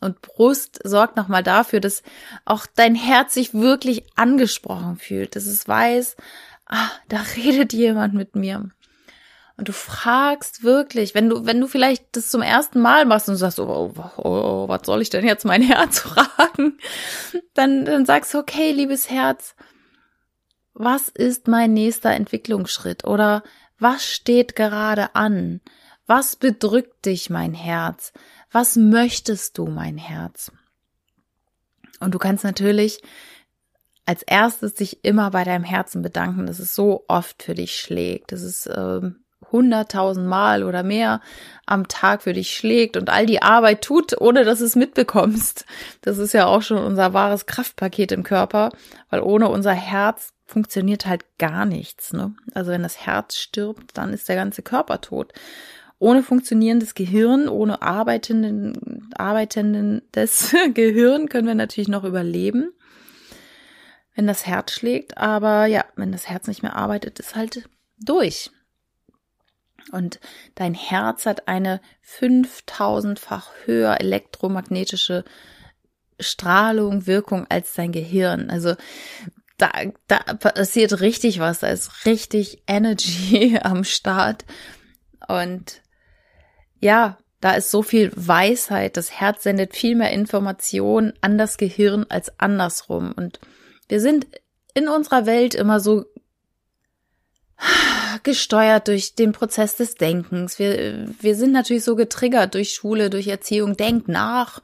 und 0.00 0.20
Brust 0.20 0.78
sorgt 0.84 1.16
nochmal 1.16 1.42
dafür, 1.42 1.80
dass 1.80 2.02
auch 2.44 2.66
dein 2.66 2.94
Herz 2.94 3.34
sich 3.34 3.54
wirklich 3.54 4.04
angesprochen 4.14 4.98
fühlt, 4.98 5.34
dass 5.34 5.46
es 5.46 5.66
weiß, 5.66 6.16
ah, 6.66 6.90
da 7.08 7.22
redet 7.36 7.72
jemand 7.72 8.14
mit 8.14 8.36
mir. 8.36 8.70
Und 9.58 9.68
du 9.68 9.72
fragst 9.72 10.62
wirklich, 10.64 11.14
wenn 11.14 11.30
du, 11.30 11.46
wenn 11.46 11.60
du 11.60 11.66
vielleicht 11.66 12.14
das 12.14 12.30
zum 12.30 12.42
ersten 12.42 12.80
Mal 12.80 13.06
machst 13.06 13.28
und 13.28 13.36
sagst, 13.36 13.58
oh, 13.58 13.94
oh, 13.96 14.10
oh, 14.18 14.68
was 14.68 14.82
soll 14.84 15.00
ich 15.00 15.08
denn 15.08 15.24
jetzt 15.24 15.46
mein 15.46 15.62
Herz 15.66 16.00
fragen? 16.00 16.78
Dann, 17.54 17.86
dann 17.86 18.04
sagst 18.04 18.34
du, 18.34 18.38
okay, 18.38 18.72
liebes 18.72 19.08
Herz, 19.08 19.54
was 20.74 21.08
ist 21.08 21.48
mein 21.48 21.72
nächster 21.72 22.10
Entwicklungsschritt? 22.10 23.04
Oder 23.04 23.42
was 23.78 24.04
steht 24.04 24.56
gerade 24.56 25.14
an? 25.14 25.62
Was 26.06 26.36
bedrückt 26.36 27.06
dich, 27.06 27.30
mein 27.30 27.54
Herz? 27.54 28.12
Was 28.52 28.76
möchtest 28.76 29.56
du, 29.56 29.66
mein 29.66 29.96
Herz? 29.96 30.52
Und 32.00 32.14
du 32.14 32.18
kannst 32.18 32.44
natürlich 32.44 33.02
als 34.06 34.22
erstes 34.22 34.74
dich 34.74 35.04
immer 35.04 35.30
bei 35.32 35.44
deinem 35.44 35.64
Herzen 35.64 36.00
bedanken, 36.00 36.46
dass 36.46 36.60
es 36.60 36.74
so 36.74 37.04
oft 37.08 37.42
für 37.42 37.54
dich 37.54 37.78
schlägt, 37.78 38.32
dass 38.32 38.40
es 38.40 38.68
ähm, 38.74 39.16
hunderttausend 39.52 40.26
Mal 40.26 40.64
oder 40.64 40.82
mehr 40.82 41.20
am 41.66 41.88
Tag 41.88 42.22
für 42.22 42.32
dich 42.32 42.50
schlägt 42.56 42.96
und 42.96 43.10
all 43.10 43.26
die 43.26 43.42
Arbeit 43.42 43.82
tut, 43.82 44.18
ohne 44.20 44.44
dass 44.44 44.60
es 44.60 44.76
mitbekommst. 44.76 45.66
Das 46.00 46.18
ist 46.18 46.32
ja 46.32 46.46
auch 46.46 46.62
schon 46.62 46.78
unser 46.78 47.12
wahres 47.12 47.46
Kraftpaket 47.46 48.12
im 48.12 48.22
Körper, 48.22 48.70
weil 49.10 49.20
ohne 49.20 49.48
unser 49.48 49.72
Herz 49.72 50.32
funktioniert 50.46 51.06
halt 51.06 51.24
gar 51.38 51.66
nichts. 51.66 52.12
Ne? 52.12 52.34
Also 52.54 52.70
wenn 52.70 52.82
das 52.82 53.04
Herz 53.04 53.36
stirbt, 53.36 53.98
dann 53.98 54.12
ist 54.12 54.28
der 54.28 54.36
ganze 54.36 54.62
Körper 54.62 55.00
tot. 55.00 55.32
Ohne 55.98 56.22
funktionierendes 56.22 56.94
Gehirn, 56.94 57.48
ohne 57.48 57.80
arbeitenden, 57.82 59.10
arbeitendes 59.16 60.54
Gehirn 60.74 61.28
können 61.28 61.48
wir 61.48 61.54
natürlich 61.54 61.88
noch 61.88 62.04
überleben, 62.04 62.72
wenn 64.16 64.26
das 64.26 64.46
Herz 64.46 64.72
schlägt. 64.72 65.18
Aber 65.18 65.66
ja, 65.66 65.84
wenn 65.94 66.10
das 66.10 66.28
Herz 66.28 66.48
nicht 66.48 66.62
mehr 66.62 66.74
arbeitet, 66.74 67.20
ist 67.20 67.36
halt 67.36 67.68
durch. 68.00 68.50
Und 69.92 70.18
dein 70.56 70.74
Herz 70.74 71.26
hat 71.26 71.46
eine 71.46 71.80
5000-fach 72.18 73.50
höher 73.66 74.00
elektromagnetische 74.00 75.24
Strahlung, 76.18 77.06
Wirkung 77.06 77.46
als 77.48 77.74
dein 77.74 77.92
Gehirn. 77.92 78.50
Also 78.50 78.74
da, 79.58 79.70
da 80.08 80.18
passiert 80.34 81.00
richtig 81.00 81.38
was, 81.38 81.60
da 81.60 81.68
ist 81.68 82.04
richtig 82.04 82.62
Energy 82.66 83.58
am 83.62 83.84
Start. 83.84 84.44
Und 85.28 85.82
ja, 86.80 87.18
da 87.40 87.52
ist 87.52 87.70
so 87.70 87.82
viel 87.82 88.10
Weisheit. 88.14 88.96
Das 88.96 89.12
Herz 89.12 89.44
sendet 89.44 89.76
viel 89.76 89.94
mehr 89.94 90.10
Informationen 90.10 91.12
an 91.20 91.38
das 91.38 91.58
Gehirn 91.58 92.06
als 92.08 92.40
andersrum. 92.40 93.12
Und 93.12 93.40
wir 93.88 94.00
sind 94.00 94.26
in 94.74 94.88
unserer 94.88 95.26
Welt 95.26 95.54
immer 95.54 95.80
so 95.80 96.06
gesteuert 98.22 98.88
durch 98.88 99.14
den 99.14 99.32
Prozess 99.32 99.76
des 99.76 99.94
Denkens. 99.94 100.58
Wir, 100.58 101.08
wir 101.20 101.34
sind 101.34 101.52
natürlich 101.52 101.84
so 101.84 101.96
getriggert 101.96 102.54
durch 102.54 102.74
Schule, 102.74 103.10
durch 103.10 103.28
Erziehung. 103.28 103.76
Denk 103.76 104.08
nach 104.08 104.60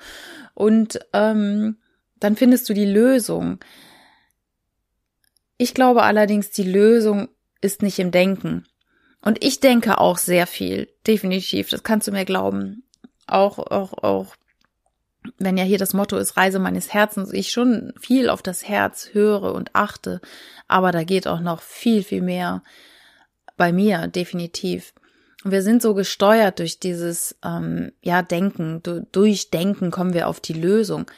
und 0.54 1.00
ähm, 1.12 1.78
dann 2.20 2.36
findest 2.36 2.68
du 2.68 2.74
die 2.74 2.86
Lösung. 2.86 3.58
Ich 5.56 5.74
glaube 5.74 6.02
allerdings, 6.02 6.50
die 6.50 6.64
Lösung 6.64 7.28
ist 7.60 7.82
nicht 7.82 7.98
im 7.98 8.10
Denken. 8.10 8.66
Und 9.20 9.44
ich 9.44 9.60
denke 9.60 9.98
auch 9.98 10.18
sehr 10.18 10.46
viel, 10.46 10.88
definitiv. 11.06 11.70
Das 11.70 11.84
kannst 11.84 12.08
du 12.08 12.12
mir 12.12 12.24
glauben. 12.24 12.84
Auch, 13.26 13.58
auch, 13.58 13.92
auch, 14.02 14.34
wenn 15.38 15.56
ja 15.56 15.64
hier 15.64 15.78
das 15.78 15.94
Motto 15.94 16.16
ist 16.16 16.36
Reise 16.36 16.58
meines 16.58 16.92
Herzens, 16.92 17.32
ich 17.32 17.52
schon 17.52 17.92
viel 18.00 18.28
auf 18.28 18.42
das 18.42 18.66
Herz 18.68 19.10
höre 19.12 19.54
und 19.54 19.74
achte. 19.74 20.20
Aber 20.68 20.92
da 20.92 21.04
geht 21.04 21.26
auch 21.26 21.40
noch 21.40 21.62
viel, 21.62 22.02
viel 22.02 22.22
mehr 22.22 22.62
bei 23.56 23.72
mir, 23.72 24.08
definitiv. 24.08 24.94
Wir 25.44 25.62
sind 25.62 25.82
so 25.82 25.94
gesteuert 25.94 26.58
durch 26.58 26.78
dieses, 26.78 27.36
ähm, 27.44 27.92
ja, 28.00 28.22
Denken. 28.22 28.82
Du, 28.82 29.06
durch 29.12 29.50
Denken 29.50 29.90
kommen 29.90 30.14
wir 30.14 30.28
auf 30.28 30.40
die 30.40 30.52
Lösung. 30.52 31.10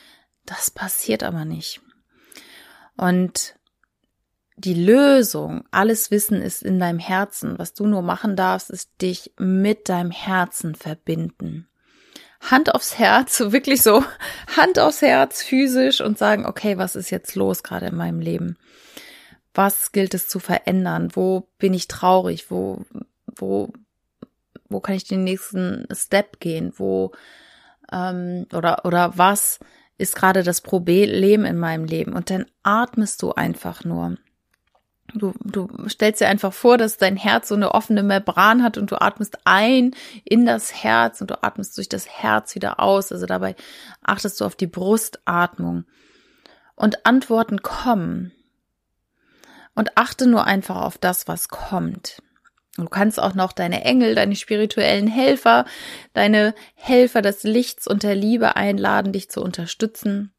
Das 0.47 0.71
passiert 0.71 1.23
aber 1.23 1.45
nicht. 1.45 1.81
Und 2.97 3.55
die 4.57 4.75
Lösung, 4.75 5.65
alles 5.71 6.11
Wissen 6.11 6.41
ist 6.41 6.63
in 6.63 6.79
deinem 6.79 6.99
Herzen. 6.99 7.59
Was 7.59 7.75
du 7.75 7.87
nur 7.87 8.03
machen 8.03 8.37
darfst, 8.37 8.71
ist 8.71 8.91
dich 9.03 9.33
mit 9.37 9.89
deinem 9.89 10.11
Herzen 10.11 10.75
verbinden. 10.75 11.69
Hand 12.51 12.75
aufs 12.75 12.99
Herz, 12.99 13.41
wirklich 13.49 13.83
so 13.83 14.05
Hand 14.57 14.79
aufs 14.79 15.03
Herz 15.03 15.43
physisch 15.43 16.01
und 16.01 16.19
sagen, 16.19 16.47
okay, 16.47 16.79
was 16.79 16.97
ist 16.97 17.11
jetzt 17.11 17.35
los 17.35 17.63
gerade 17.63 17.87
in 17.87 17.97
meinem 17.97 18.21
Leben? 18.21 18.57
Was 19.55 19.93
gilt 19.93 20.15
es 20.15 20.29
zu 20.29 20.41
verändern? 20.41 21.11
Wo 21.15 21.49
bin 21.59 21.75
ich 21.75 21.87
traurig? 21.87 22.51
Wo, 22.51 22.85
wo, 23.37 23.73
wo 24.69 24.81
kann 24.81 24.97
ich 24.97 25.05
den 25.05 25.23
nächsten 25.25 25.87
Step 25.93 26.41
gehen? 26.41 26.73
Wo, 26.77 27.13
ähm, 27.93 28.47
oder, 28.53 28.85
oder 28.85 29.13
was 29.17 29.61
ist 29.97 30.17
gerade 30.17 30.43
das 30.43 30.61
Problem 30.61 31.45
in 31.45 31.57
meinem 31.57 31.85
Leben? 31.85 32.15
Und 32.15 32.31
dann 32.31 32.47
atmest 32.65 33.23
du 33.23 33.33
einfach 33.33 33.85
nur. 33.85 34.17
Du, 35.15 35.33
du 35.41 35.69
stellst 35.89 36.21
dir 36.21 36.29
einfach 36.29 36.53
vor, 36.53 36.77
dass 36.77 36.97
dein 36.97 37.17
Herz 37.17 37.49
so 37.49 37.55
eine 37.55 37.73
offene 37.73 38.03
Membran 38.03 38.65
hat 38.65 38.77
und 38.77 38.91
du 38.91 39.01
atmest 39.01 39.39
ein 39.45 39.93
in 40.25 40.45
das 40.45 40.83
Herz 40.83 41.21
und 41.21 41.31
du 41.31 41.43
atmest 41.43 41.77
durch 41.79 41.89
das 41.89 42.09
Herz 42.09 42.55
wieder 42.57 42.81
aus. 42.81 43.13
Also 43.13 43.25
dabei 43.27 43.55
achtest 44.03 44.41
du 44.41 44.45
auf 44.45 44.57
die 44.57 44.67
Brustatmung. 44.67 45.85
Und 46.75 47.07
Antworten 47.07 47.63
kommen. 47.63 48.33
Und 49.77 49.97
achte 49.97 50.27
nur 50.27 50.45
einfach 50.45 50.77
auf 50.77 50.99
das, 50.99 51.29
was 51.29 51.49
kommt. 51.49 52.21
Du 52.77 52.87
kannst 52.87 53.21
auch 53.21 53.35
noch 53.35 53.53
deine 53.53 53.85
Engel, 53.85 54.17
deine 54.17 54.35
spirituellen 54.35 55.07
Helfer, 55.07 55.65
deine 56.13 56.55
Helfer 56.75 57.23
des 57.23 57.45
Lichts 57.45 57.87
und 57.87 58.03
der 58.03 58.17
Liebe 58.17 58.57
einladen, 58.57 59.13
dich 59.13 59.31
zu 59.31 59.41
unterstützen. 59.41 60.33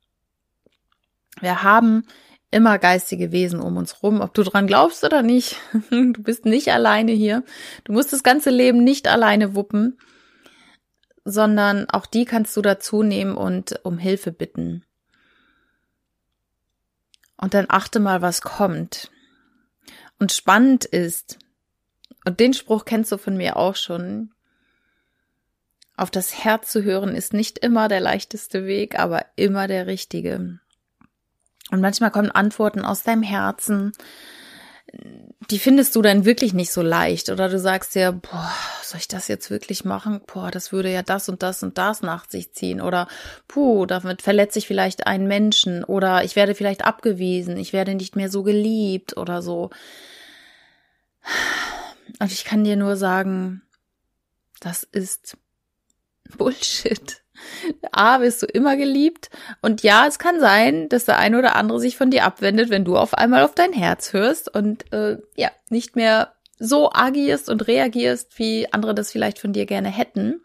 Wir 1.40 1.64
haben 1.64 2.06
immer 2.56 2.80
geistige 2.80 3.34
Wesen 3.34 3.60
um 3.60 3.76
uns 3.76 4.02
rum, 4.02 4.22
ob 4.22 4.34
du 4.34 4.42
dran 4.44 4.66
glaubst 4.66 5.04
oder 5.04 5.22
nicht. 5.22 5.58
Du 5.90 6.24
bist 6.24 6.46
nicht 6.46 6.70
alleine 6.70 7.12
hier. 7.12 7.44
Du 7.84 7.92
musst 7.92 8.14
das 8.14 8.24
ganze 8.24 8.50
Leben 8.50 8.82
nicht 8.82 9.10
alleine 9.10 9.56
wuppen, 9.56 10.00
sondern 11.26 11.90
auch 11.90 12.06
die 12.06 12.24
kannst 12.24 12.56
du 12.56 12.62
dazu 12.62 13.04
nehmen 13.04 13.36
und 13.36 13.82
um 13.84 13.98
Hilfe 13.98 14.32
bitten. 14.32 14.86
Und 17.36 17.54
dann 17.54 17.66
achte 17.68 18.00
mal, 18.00 18.22
was 18.22 18.42
kommt. 18.42 19.12
Und 20.18 20.32
spannend 20.32 20.86
ist, 20.86 21.38
und 22.26 22.40
den 22.40 22.54
Spruch 22.54 22.86
kennst 22.86 23.12
du 23.12 23.18
von 23.18 23.36
mir 23.36 23.58
auch 23.58 23.76
schon, 23.76 24.32
auf 25.98 26.10
das 26.10 26.46
Herz 26.46 26.72
zu 26.72 26.84
hören 26.84 27.16
ist 27.16 27.34
nicht 27.34 27.60
immer 27.60 27.90
der 27.90 28.00
leichteste 28.00 28.66
Weg, 28.66 28.98
aber 28.98 29.26
immer 29.36 29.68
der 29.68 29.88
richtige. 29.88 30.60
Und 31.72 31.82
manchmal 31.82 32.12
kommen 32.12 32.32
Antworten 32.32 32.82
aus 32.82 33.04
deinem 33.04 33.24
Herzen, 33.24 33.94
die 35.50 35.60
findest 35.60 35.96
du 35.96 36.02
dann 36.02 36.26
wirklich 36.26 36.54
nicht 36.54 36.72
so 36.72 36.82
leicht. 36.82 37.30
Oder 37.30 37.50
du 37.50 37.60
sagst 37.60 37.96
dir, 37.96 38.12
boah, 38.12 38.52
soll 38.84 39.00
ich 39.00 39.08
das 39.08 39.28
jetzt 39.28 39.50
wirklich 39.50 39.84
machen? 39.84 40.22
Boah, 40.26 40.52
das 40.52 40.72
würde 40.72 40.92
ja 40.92 41.02
das 41.02 41.28
und 41.28 41.44
das 41.44 41.64
und 41.64 41.78
das 41.78 42.02
nach 42.02 42.30
sich 42.30 42.54
ziehen. 42.54 42.82
Oder, 42.82 43.08
puh, 43.48 43.86
damit 43.86 44.22
verletze 44.22 44.60
ich 44.60 44.68
vielleicht 44.68 45.08
einen 45.08 45.28
Menschen. 45.28 45.84
Oder 45.84 46.24
ich 46.24 46.36
werde 46.36 46.56
vielleicht 46.56 46.86
abgewiesen. 46.86 47.58
Ich 47.58 47.74
werde 47.74 47.96
nicht 47.96 48.16
mehr 48.16 48.30
so 48.30 48.44
geliebt 48.44 49.18
oder 49.18 49.42
so. 49.42 49.70
Und 52.20 52.32
ich 52.32 52.46
kann 52.46 52.64
dir 52.64 52.76
nur 52.76 52.96
sagen, 52.96 53.62
das 54.60 54.84
ist 54.84 55.38
Bullshit. 56.38 57.25
A, 57.92 58.22
wirst 58.22 58.44
du 58.44 58.46
immer 58.48 58.78
geliebt. 58.78 59.30
Und 59.62 59.84
ja, 59.84 60.06
es 60.08 60.20
kann 60.20 60.40
sein, 60.40 60.90
dass 60.90 61.06
der 61.06 61.18
eine 61.18 61.38
oder 61.38 61.56
andere 61.56 61.80
sich 61.80 61.98
von 61.98 62.12
dir 62.12 62.26
abwendet, 62.26 62.70
wenn 62.70 62.86
du 62.86 62.98
auf 62.98 63.14
einmal 63.14 63.44
auf 63.44 63.56
dein 63.56 63.74
Herz 63.74 64.14
hörst 64.14 64.54
und 64.54 64.92
äh, 64.94 65.18
ja, 65.36 65.52
nicht 65.70 65.96
mehr 65.96 66.34
so 66.58 66.92
agierst 66.92 67.50
und 67.50 67.68
reagierst, 67.68 68.38
wie 68.40 68.72
andere 68.72 68.96
das 68.96 69.12
vielleicht 69.12 69.40
von 69.40 69.54
dir 69.54 69.66
gerne 69.66 69.90
hätten. 69.90 70.42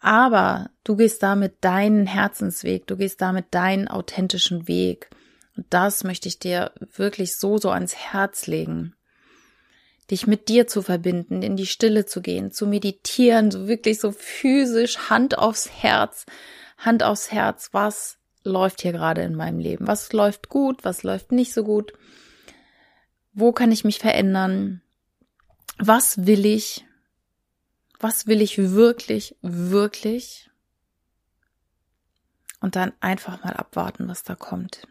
Aber 0.00 0.70
du 0.84 0.96
gehst 0.96 1.22
damit 1.22 1.56
deinen 1.62 2.06
Herzensweg, 2.06 2.86
du 2.86 2.96
gehst 2.96 3.20
damit 3.20 3.46
deinen 3.50 3.88
authentischen 3.88 4.68
Weg. 4.68 5.10
Und 5.56 5.66
das 5.70 6.04
möchte 6.04 6.28
ich 6.28 6.38
dir 6.38 6.70
wirklich 6.94 7.36
so, 7.36 7.58
so 7.58 7.70
ans 7.70 7.96
Herz 7.96 8.46
legen 8.46 8.96
dich 10.10 10.26
mit 10.26 10.48
dir 10.48 10.66
zu 10.66 10.82
verbinden, 10.82 11.42
in 11.42 11.56
die 11.56 11.66
Stille 11.66 12.06
zu 12.06 12.22
gehen, 12.22 12.52
zu 12.52 12.66
meditieren, 12.66 13.50
so 13.50 13.66
wirklich 13.66 14.00
so 14.00 14.12
physisch, 14.12 15.10
Hand 15.10 15.38
aufs 15.38 15.70
Herz, 15.70 16.26
Hand 16.78 17.02
aufs 17.02 17.32
Herz, 17.32 17.70
was 17.72 18.18
läuft 18.44 18.82
hier 18.82 18.92
gerade 18.92 19.22
in 19.22 19.34
meinem 19.34 19.58
Leben? 19.58 19.86
Was 19.86 20.12
läuft 20.12 20.48
gut, 20.48 20.84
was 20.84 21.02
läuft 21.02 21.32
nicht 21.32 21.52
so 21.52 21.64
gut? 21.64 21.92
Wo 23.32 23.52
kann 23.52 23.72
ich 23.72 23.84
mich 23.84 23.98
verändern? 23.98 24.82
Was 25.78 26.26
will 26.26 26.46
ich? 26.46 26.86
Was 27.98 28.26
will 28.26 28.40
ich 28.40 28.58
wirklich, 28.58 29.36
wirklich? 29.42 30.50
Und 32.60 32.76
dann 32.76 32.92
einfach 33.00 33.42
mal 33.44 33.54
abwarten, 33.54 34.08
was 34.08 34.22
da 34.22 34.34
kommt. 34.34 34.86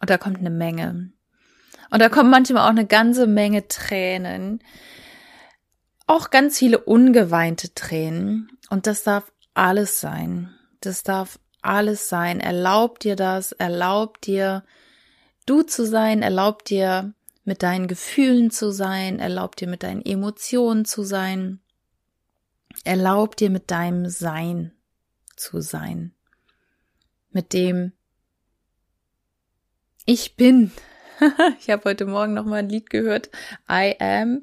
Und 0.00 0.10
da 0.10 0.18
kommt 0.18 0.38
eine 0.38 0.50
Menge. 0.50 1.12
Und 1.92 1.98
da 1.98 2.08
kommen 2.08 2.30
manchmal 2.30 2.64
auch 2.64 2.70
eine 2.70 2.86
ganze 2.86 3.26
Menge 3.26 3.68
Tränen. 3.68 4.64
Auch 6.06 6.30
ganz 6.30 6.58
viele 6.58 6.78
ungeweinte 6.78 7.74
Tränen. 7.74 8.50
Und 8.70 8.86
das 8.86 9.02
darf 9.02 9.30
alles 9.52 10.00
sein. 10.00 10.54
Das 10.80 11.02
darf 11.02 11.38
alles 11.60 12.08
sein. 12.08 12.40
Erlaub 12.40 12.98
dir 12.98 13.14
das. 13.14 13.52
Erlaub 13.52 14.22
dir, 14.22 14.64
du 15.44 15.60
zu 15.60 15.84
sein. 15.84 16.22
Erlaub 16.22 16.64
dir, 16.64 17.12
mit 17.44 17.62
deinen 17.62 17.88
Gefühlen 17.88 18.50
zu 18.50 18.70
sein. 18.70 19.18
Erlaub 19.18 19.56
dir, 19.56 19.68
mit 19.68 19.82
deinen 19.82 20.02
Emotionen 20.02 20.86
zu 20.86 21.02
sein. 21.02 21.60
Erlaub 22.84 23.36
dir, 23.36 23.50
mit 23.50 23.70
deinem 23.70 24.08
Sein 24.08 24.72
zu 25.36 25.60
sein. 25.60 26.14
Mit 27.32 27.52
dem 27.52 27.92
Ich 30.06 30.36
bin. 30.36 30.72
ich 31.60 31.70
habe 31.70 31.84
heute 31.84 32.06
Morgen 32.06 32.34
noch 32.34 32.44
mal 32.44 32.56
ein 32.56 32.68
Lied 32.68 32.90
gehört, 32.90 33.30
I 33.70 33.94
am. 33.98 34.40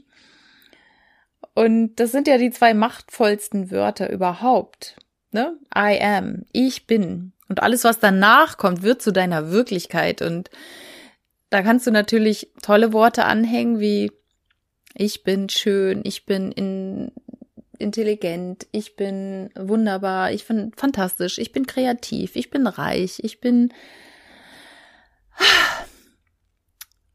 Und 1.53 1.95
das 1.95 2.11
sind 2.11 2.27
ja 2.27 2.37
die 2.37 2.51
zwei 2.51 2.73
machtvollsten 2.73 3.71
Wörter 3.71 4.09
überhaupt. 4.09 4.95
Ne? 5.31 5.57
I 5.75 5.99
am, 6.01 6.45
ich 6.51 6.87
bin. 6.87 7.33
Und 7.47 7.61
alles, 7.61 7.83
was 7.83 7.99
danach 7.99 8.57
kommt, 8.57 8.83
wird 8.83 9.01
zu 9.01 9.11
deiner 9.11 9.51
Wirklichkeit. 9.51 10.21
Und 10.21 10.49
da 11.49 11.61
kannst 11.61 11.87
du 11.87 11.91
natürlich 11.91 12.51
tolle 12.61 12.93
Worte 12.93 13.25
anhängen 13.25 13.79
wie 13.79 14.11
ich 14.95 15.23
bin 15.23 15.49
schön, 15.49 16.01
ich 16.03 16.25
bin 16.25 16.51
in, 16.51 17.11
intelligent, 17.77 18.67
ich 18.71 18.95
bin 18.95 19.49
wunderbar, 19.55 20.31
ich 20.31 20.45
bin 20.47 20.71
fantastisch, 20.75 21.37
ich 21.37 21.51
bin 21.51 21.65
kreativ, 21.65 22.35
ich 22.35 22.49
bin 22.49 22.67
reich, 22.67 23.19
ich 23.23 23.39
bin 23.39 23.71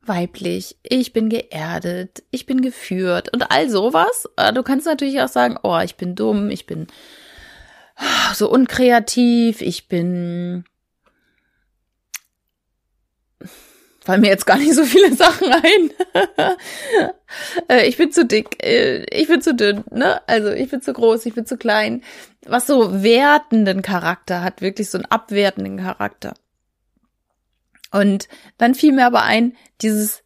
weiblich, 0.08 0.76
ich 0.82 1.12
bin 1.12 1.28
geerdet, 1.28 2.22
ich 2.30 2.46
bin 2.46 2.60
geführt 2.62 3.32
und 3.32 3.50
all 3.50 3.68
sowas. 3.70 4.28
Äh, 4.36 4.52
du 4.52 4.62
kannst 4.62 4.86
natürlich 4.86 5.20
auch 5.20 5.28
sagen, 5.28 5.58
oh, 5.62 5.78
ich 5.80 5.96
bin 5.96 6.14
dumm, 6.14 6.50
ich 6.50 6.66
bin 6.66 6.86
so 8.34 8.50
unkreativ, 8.50 9.60
ich 9.60 9.88
bin 9.88 10.64
fallen 14.04 14.20
mir 14.20 14.28
jetzt 14.28 14.46
gar 14.46 14.58
nicht 14.58 14.74
so 14.74 14.84
viele 14.84 15.14
Sachen 15.16 15.52
ein. 15.52 15.90
Äh, 17.68 17.88
ich 17.88 17.96
bin 17.96 18.12
zu 18.12 18.24
dick, 18.24 18.62
äh, 18.62 19.02
ich 19.10 19.26
bin 19.26 19.42
zu 19.42 19.56
dünn, 19.56 19.82
ne? 19.90 20.20
Also 20.28 20.50
ich 20.52 20.70
bin 20.70 20.80
zu 20.80 20.92
groß, 20.92 21.26
ich 21.26 21.34
bin 21.34 21.46
zu 21.46 21.56
klein. 21.56 22.04
Was 22.46 22.68
so 22.68 23.02
wertenden 23.02 23.82
Charakter 23.82 24.40
hat, 24.40 24.60
wirklich 24.60 24.88
so 24.88 24.98
einen 24.98 25.06
abwertenden 25.06 25.78
Charakter. 25.78 26.34
Und 27.94 28.26
dann 28.58 28.74
fiel 28.74 28.90
mir 28.90 29.06
aber 29.06 29.22
ein, 29.22 29.56
dieses 29.80 30.24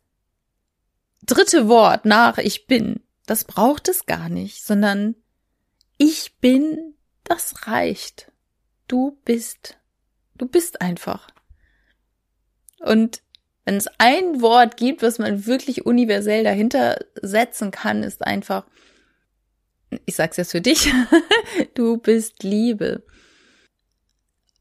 dritte 1.23 1.69
Wort 1.69 2.07
nach 2.07 2.39
ich 2.39 2.67
bin, 2.67 3.01
das 3.27 3.45
braucht 3.45 3.89
es 3.89 4.07
gar 4.07 4.31
nicht, 4.31 4.65
sondern 4.65 5.17
ich 5.99 6.39
bin, 6.39 6.95
das 7.25 7.67
reicht. 7.67 8.33
Du 8.87 9.21
bist. 9.27 9.77
Du 10.39 10.47
bist 10.47 10.81
einfach. 10.81 11.29
Und 12.79 13.21
wenn 13.67 13.77
es 13.77 13.89
ein 13.99 14.41
Wort 14.41 14.79
gibt, 14.79 15.03
was 15.03 15.19
man 15.19 15.45
wirklich 15.45 15.85
universell 15.85 16.45
dahinter 16.45 16.99
setzen 17.21 17.71
kann, 17.71 18.03
ist 18.03 18.27
einfach, 18.27 18.65
ich 20.07 20.17
sag's 20.17 20.39
jetzt 20.39 20.53
für 20.53 20.63
dich, 20.63 20.91
du 21.75 21.99
bist 21.99 22.43
Liebe. 22.43 23.05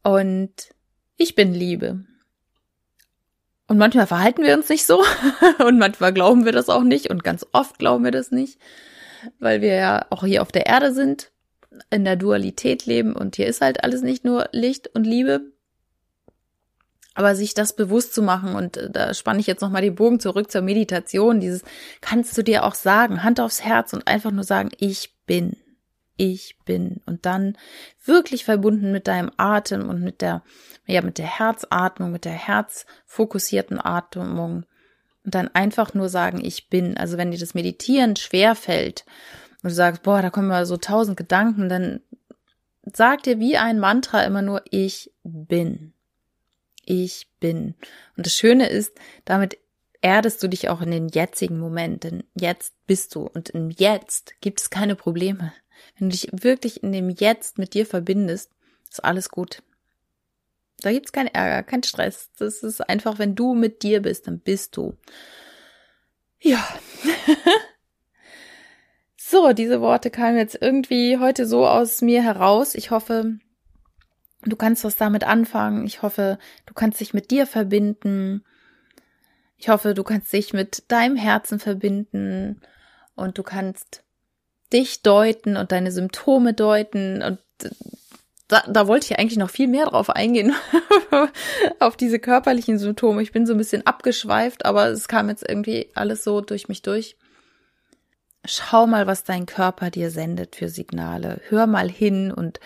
Und 0.04 0.76
ich 1.16 1.36
bin 1.36 1.54
Liebe. 1.54 2.06
Und 3.68 3.78
manchmal 3.78 4.08
verhalten 4.08 4.44
wir 4.44 4.56
uns 4.56 4.70
nicht 4.70 4.86
so 4.86 5.04
und 5.66 5.78
manchmal 5.78 6.14
glauben 6.14 6.46
wir 6.46 6.54
das 6.54 6.70
auch 6.70 6.84
nicht 6.84 7.10
und 7.10 7.24
ganz 7.24 7.46
oft 7.52 7.80
glauben 7.80 8.06
wir 8.06 8.12
das 8.12 8.32
nicht, 8.32 8.60
weil 9.40 9.62
wir 9.62 9.76
ja 9.76 10.06
auch 10.10 10.24
hier 10.24 10.42
auf 10.42 10.52
der 10.54 10.68
Erde 10.68 10.94
sind, 10.94 11.32
in 11.90 12.06
der 12.06 12.16
Dualität 12.16 12.86
leben 12.86 13.14
und 13.14 13.36
hier 13.36 13.48
ist 13.48 13.62
halt 13.62 13.84
alles 13.84 14.02
nicht 14.02 14.24
nur 14.24 14.48
Licht 14.52 14.90
und 14.96 15.06
Liebe. 15.06 15.42
Aber 17.14 17.36
sich 17.36 17.56
das 17.56 17.76
bewusst 17.76 18.14
zu 18.14 18.22
machen 18.22 18.56
und 18.56 18.78
äh, 18.78 18.90
da 18.92 19.14
spanne 19.14 19.40
ich 19.40 19.48
jetzt 19.48 19.62
nochmal 19.62 19.82
die 19.82 19.92
Bogen 19.92 20.20
zurück 20.20 20.52
zur 20.52 20.62
Meditation, 20.62 21.40
dieses 21.40 21.64
kannst 22.00 22.38
du 22.38 22.44
dir 22.44 22.64
auch 22.64 22.76
sagen, 22.76 23.24
Hand 23.24 23.40
aufs 23.40 23.64
Herz 23.64 23.92
und 23.94 24.08
einfach 24.08 24.32
nur 24.32 24.44
sagen, 24.44 24.70
ich 24.78 25.16
bin 25.26 25.58
ich 26.18 26.58
bin 26.66 27.02
und 27.06 27.26
dann 27.26 27.58
wirklich 28.04 28.44
verbunden 28.44 28.92
mit 28.92 29.08
deinem 29.08 29.32
Atem 29.38 29.88
und 29.88 30.02
mit 30.02 30.22
der, 30.22 30.44
ja, 30.86 31.02
mit 31.02 31.18
der 31.18 31.40
Herzatmung, 31.40 32.12
mit 32.12 32.26
der 32.26 32.34
herzfokussierten 32.34 33.80
Atmung 33.80 34.66
und 35.28 35.36
dann 35.36 35.50
einfach 35.54 35.94
nur 35.94 36.10
sagen, 36.10 36.44
ich 36.44 36.70
bin. 36.70 36.98
Also 36.98 37.18
wenn 37.18 37.32
dir 37.32 37.40
das 37.40 37.54
Meditieren 37.54 38.16
schwer 38.16 38.56
fällt 38.56 39.06
und 39.62 39.70
du 39.70 39.76
sagst, 39.76 40.04
boah, 40.04 40.22
da 40.22 40.30
kommen 40.30 40.48
mal 40.48 40.66
so 40.66 40.78
tausend 40.78 41.18
Gedanken, 41.18 41.70
dann 41.70 42.02
sag 42.94 43.24
dir 43.24 43.40
wie 43.40 43.58
ein 43.58 43.80
Mantra 43.80 44.24
immer 44.24 44.42
nur, 44.42 44.64
ich 44.72 45.12
bin. 45.24 45.94
Ich 46.86 47.28
bin. 47.40 47.76
Und 48.16 48.26
das 48.26 48.34
Schöne 48.34 48.70
ist, 48.70 48.98
damit 49.26 49.58
erdest 50.02 50.42
du 50.44 50.48
dich 50.48 50.70
auch 50.70 50.82
in 50.82 50.92
den 50.92 51.10
jetzigen 51.10 51.60
Moment, 51.60 52.04
denn 52.04 52.24
jetzt 52.36 52.74
bist 52.86 53.16
du 53.16 53.28
und 53.28 53.50
im 53.50 53.70
Jetzt 53.70 54.36
gibt 54.42 54.62
es 54.62 54.70
keine 54.70 54.96
Probleme. 54.96 55.54
Wenn 55.98 56.10
du 56.10 56.14
dich 56.14 56.30
wirklich 56.32 56.84
in 56.84 56.92
dem 56.92 57.10
Jetzt 57.10 57.58
mit 57.58 57.74
dir 57.74 57.86
verbindest, 57.86 58.52
ist 58.90 59.04
alles 59.04 59.30
gut. 59.30 59.64
Da 60.82 60.92
gibt's 60.92 61.12
keinen 61.12 61.28
Ärger, 61.28 61.64
keinen 61.64 61.84
Stress. 61.84 62.30
Das 62.38 62.64
ist 62.64 62.82
einfach, 62.82 63.20
wenn 63.20 63.36
du 63.36 63.56
mit 63.56 63.84
dir 63.84 64.02
bist, 64.02 64.28
dann 64.28 64.40
bist 64.40 64.78
du. 64.78 64.96
Ja. 66.40 66.66
so, 69.18 69.54
diese 69.54 69.82
Worte 69.82 70.12
kamen 70.12 70.38
jetzt 70.38 70.58
irgendwie 70.62 71.18
heute 71.18 71.48
so 71.48 71.68
aus 71.68 72.02
mir 72.02 72.22
heraus. 72.22 72.76
Ich 72.76 72.92
hoffe, 72.92 73.40
du 74.44 74.56
kannst 74.56 74.84
was 74.84 74.98
damit 74.98 75.24
anfangen. 75.24 75.88
Ich 75.88 76.04
hoffe, 76.04 76.38
du 76.68 76.76
kannst 76.76 77.00
dich 77.00 77.14
mit 77.14 77.32
dir 77.32 77.48
verbinden. 77.48 78.44
Ich 79.58 79.70
hoffe, 79.70 79.94
du 79.94 80.04
kannst 80.04 80.32
dich 80.32 80.54
mit 80.54 80.92
deinem 80.92 81.16
Herzen 81.16 81.60
verbinden 81.60 82.62
und 83.16 83.38
du 83.38 83.44
kannst 83.44 84.04
dich 84.72 85.02
deuten 85.02 85.58
und 85.58 85.72
deine 85.72 85.92
Symptome 85.92 86.54
deuten 86.54 87.24
und 87.24 87.40
da, 88.48 88.64
da 88.68 88.88
wollte 88.88 89.06
ich 89.06 89.20
eigentlich 89.20 89.38
noch 89.38 89.50
viel 89.50 89.68
mehr 89.68 89.86
drauf 89.86 90.10
eingehen, 90.10 90.54
auf 91.80 91.98
diese 91.98 92.20
körperlichen 92.20 92.80
Symptome. 92.80 93.22
Ich 93.22 93.34
bin 93.34 93.46
so 93.46 93.54
ein 93.54 93.58
bisschen 93.58 93.86
abgeschweift, 93.86 94.66
aber 94.66 94.88
es 94.88 95.08
kam 95.08 95.28
jetzt 95.30 95.48
irgendwie 95.48 95.90
alles 95.96 96.24
so 96.24 96.40
durch 96.40 96.70
mich 96.70 96.82
durch. 96.82 97.18
Schau 98.46 98.88
mal, 98.88 99.08
was 99.08 99.26
dein 99.26 99.46
Körper 99.46 99.90
dir 99.90 100.12
sendet 100.12 100.56
für 100.56 100.70
Signale. 100.70 101.42
Hör 101.50 101.68
mal 101.68 101.90
hin 101.90 102.32
und 102.32 102.62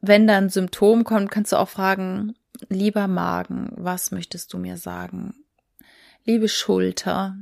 wenn 0.00 0.28
da 0.28 0.36
ein 0.36 0.50
Symptom 0.50 1.02
kommt, 1.02 1.32
kannst 1.32 1.52
du 1.52 1.56
auch 1.56 1.68
fragen, 1.68 2.36
lieber 2.68 3.08
Magen, 3.08 3.70
was 3.72 4.12
möchtest 4.12 4.52
du 4.52 4.58
mir 4.58 4.76
sagen? 4.76 5.45
Liebe 6.26 6.48
Schulter, 6.48 7.36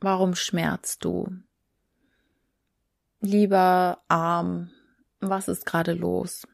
warum 0.00 0.34
schmerzt 0.34 1.04
du? 1.04 1.28
lieber 3.22 4.02
Arm, 4.08 4.70
was 5.20 5.48
ist 5.48 5.64
gerade 5.64 5.92
los? 5.92 6.46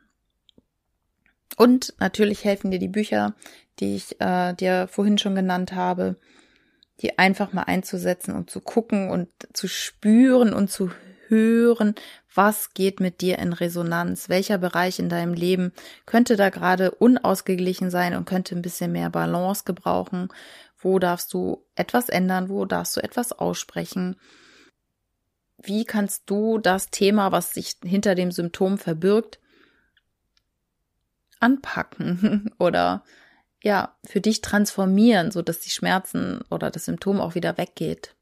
Und 1.56 1.94
natürlich 1.98 2.44
helfen 2.44 2.70
dir 2.70 2.78
die 2.78 2.88
Bücher, 2.88 3.34
die 3.80 3.96
ich 3.96 4.20
äh, 4.20 4.54
dir 4.54 4.86
vorhin 4.88 5.18
schon 5.18 5.34
genannt 5.34 5.72
habe, 5.72 6.16
die 7.00 7.18
einfach 7.18 7.52
mal 7.52 7.62
einzusetzen 7.62 8.34
und 8.34 8.50
zu 8.50 8.60
gucken 8.60 9.10
und 9.10 9.28
zu 9.52 9.66
spüren 9.66 10.52
und 10.52 10.70
zu 10.70 10.90
hören, 11.26 11.94
was 12.34 12.72
geht 12.74 13.00
mit 13.00 13.20
dir 13.20 13.38
in 13.38 13.52
Resonanz, 13.52 14.28
welcher 14.28 14.58
Bereich 14.58 14.98
in 14.98 15.08
deinem 15.08 15.34
Leben 15.34 15.72
könnte 16.06 16.36
da 16.36 16.50
gerade 16.50 16.92
unausgeglichen 16.92 17.90
sein 17.90 18.14
und 18.14 18.24
könnte 18.24 18.54
ein 18.54 18.62
bisschen 18.62 18.92
mehr 18.92 19.10
Balance 19.10 19.64
gebrauchen, 19.64 20.28
wo 20.78 20.98
darfst 20.98 21.32
du 21.32 21.64
etwas 21.74 22.08
ändern, 22.08 22.48
wo 22.48 22.64
darfst 22.64 22.96
du 22.96 23.02
etwas 23.02 23.32
aussprechen, 23.32 24.16
wie 25.60 25.84
kannst 25.84 26.30
du 26.30 26.58
das 26.58 26.90
Thema, 26.90 27.32
was 27.32 27.52
sich 27.54 27.76
hinter 27.84 28.14
dem 28.14 28.30
Symptom 28.30 28.78
verbirgt, 28.78 29.40
anpacken 31.40 32.52
oder 32.58 33.04
ja, 33.62 33.96
für 34.04 34.20
dich 34.20 34.40
transformieren, 34.40 35.32
so 35.32 35.42
dass 35.42 35.60
die 35.60 35.70
Schmerzen 35.70 36.42
oder 36.50 36.70
das 36.70 36.84
Symptom 36.84 37.20
auch 37.20 37.34
wieder 37.34 37.58
weggeht. 37.58 38.14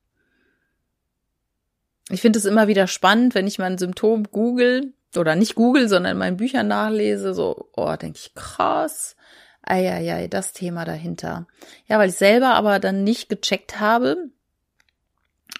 Ich 2.08 2.22
finde 2.22 2.38
es 2.38 2.44
immer 2.44 2.68
wieder 2.68 2.86
spannend, 2.86 3.34
wenn 3.34 3.46
ich 3.46 3.58
mein 3.58 3.78
Symptom 3.78 4.24
google 4.24 4.94
oder 5.14 5.34
nicht 5.34 5.54
google, 5.54 5.88
sondern 5.88 6.12
in 6.12 6.18
meinen 6.18 6.36
Büchern 6.36 6.68
nachlese, 6.68 7.34
so, 7.34 7.68
oh, 7.74 7.94
denke 7.96 8.18
ich, 8.18 8.34
krass. 8.34 9.16
Eieiei, 9.66 10.28
das 10.28 10.52
Thema 10.52 10.84
dahinter. 10.84 11.46
Ja, 11.86 11.98
weil 11.98 12.08
ich 12.08 12.16
selber 12.16 12.54
aber 12.54 12.78
dann 12.78 13.04
nicht 13.04 13.28
gecheckt 13.28 13.80
habe, 13.80 14.30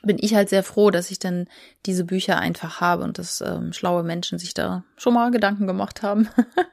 bin 0.02 0.18
ich 0.20 0.34
halt 0.34 0.48
sehr 0.48 0.62
froh, 0.62 0.90
dass 0.90 1.10
ich 1.10 1.18
dann 1.18 1.48
diese 1.84 2.04
Bücher 2.04 2.38
einfach 2.38 2.80
habe 2.80 3.02
und 3.02 3.18
dass 3.18 3.40
ähm, 3.40 3.72
schlaue 3.72 4.02
Menschen 4.02 4.38
sich 4.38 4.54
da 4.54 4.84
schon 4.96 5.14
mal 5.14 5.30
Gedanken 5.30 5.66
gemacht 5.66 6.02
haben, 6.02 6.28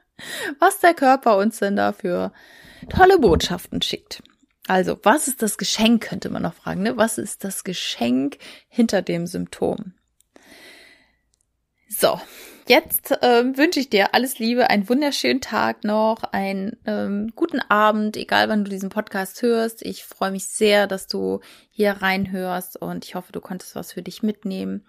was 0.60 0.78
der 0.80 0.94
Körper 0.94 1.36
uns 1.36 1.58
denn 1.58 1.76
da 1.76 1.92
für 1.92 2.32
tolle 2.88 3.18
Botschaften 3.18 3.82
schickt. 3.82 4.22
Also, 4.66 4.98
was 5.02 5.28
ist 5.28 5.42
das 5.42 5.58
Geschenk, 5.58 6.04
könnte 6.04 6.30
man 6.30 6.42
noch 6.42 6.54
fragen, 6.54 6.82
ne? 6.82 6.96
Was 6.96 7.18
ist 7.18 7.44
das 7.44 7.64
Geschenk 7.64 8.38
hinter 8.68 9.02
dem 9.02 9.26
Symptom? 9.26 9.92
So, 11.88 12.18
jetzt 12.68 13.16
ähm, 13.22 13.56
wünsche 13.56 13.80
ich 13.80 13.90
dir 13.90 14.14
alles 14.14 14.38
Liebe, 14.38 14.70
einen 14.70 14.88
wunderschönen 14.88 15.40
Tag 15.40 15.84
noch, 15.84 16.22
einen 16.24 16.76
ähm, 16.86 17.32
guten 17.34 17.60
Abend, 17.60 18.16
egal 18.16 18.48
wann 18.48 18.64
du 18.64 18.70
diesen 18.70 18.90
Podcast 18.90 19.42
hörst. 19.42 19.82
Ich 19.82 20.04
freue 20.04 20.30
mich 20.30 20.46
sehr, 20.48 20.86
dass 20.86 21.06
du 21.06 21.40
hier 21.70 21.92
reinhörst 21.92 22.80
und 22.80 23.04
ich 23.04 23.14
hoffe, 23.14 23.32
du 23.32 23.40
konntest 23.40 23.74
was 23.76 23.92
für 23.92 24.02
dich 24.02 24.22
mitnehmen. 24.22 24.86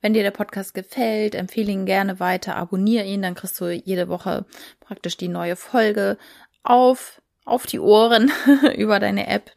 Wenn 0.00 0.12
dir 0.12 0.22
der 0.22 0.32
Podcast 0.32 0.74
gefällt, 0.74 1.34
empfehle 1.34 1.72
ihn 1.72 1.86
gerne 1.86 2.20
weiter, 2.20 2.56
abonniere 2.56 3.06
ihn, 3.06 3.22
dann 3.22 3.34
kriegst 3.34 3.60
du 3.60 3.70
jede 3.70 4.08
Woche 4.08 4.44
praktisch 4.80 5.16
die 5.16 5.28
neue 5.28 5.56
Folge 5.56 6.18
auf 6.62 7.22
auf 7.44 7.66
die 7.66 7.78
Ohren 7.78 8.32
über 8.76 9.00
deine 9.00 9.26
App, 9.26 9.52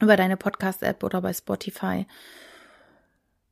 über 0.00 0.16
deine 0.16 0.36
Podcast-App 0.36 1.02
oder 1.02 1.20
bei 1.20 1.32
Spotify, 1.32 2.06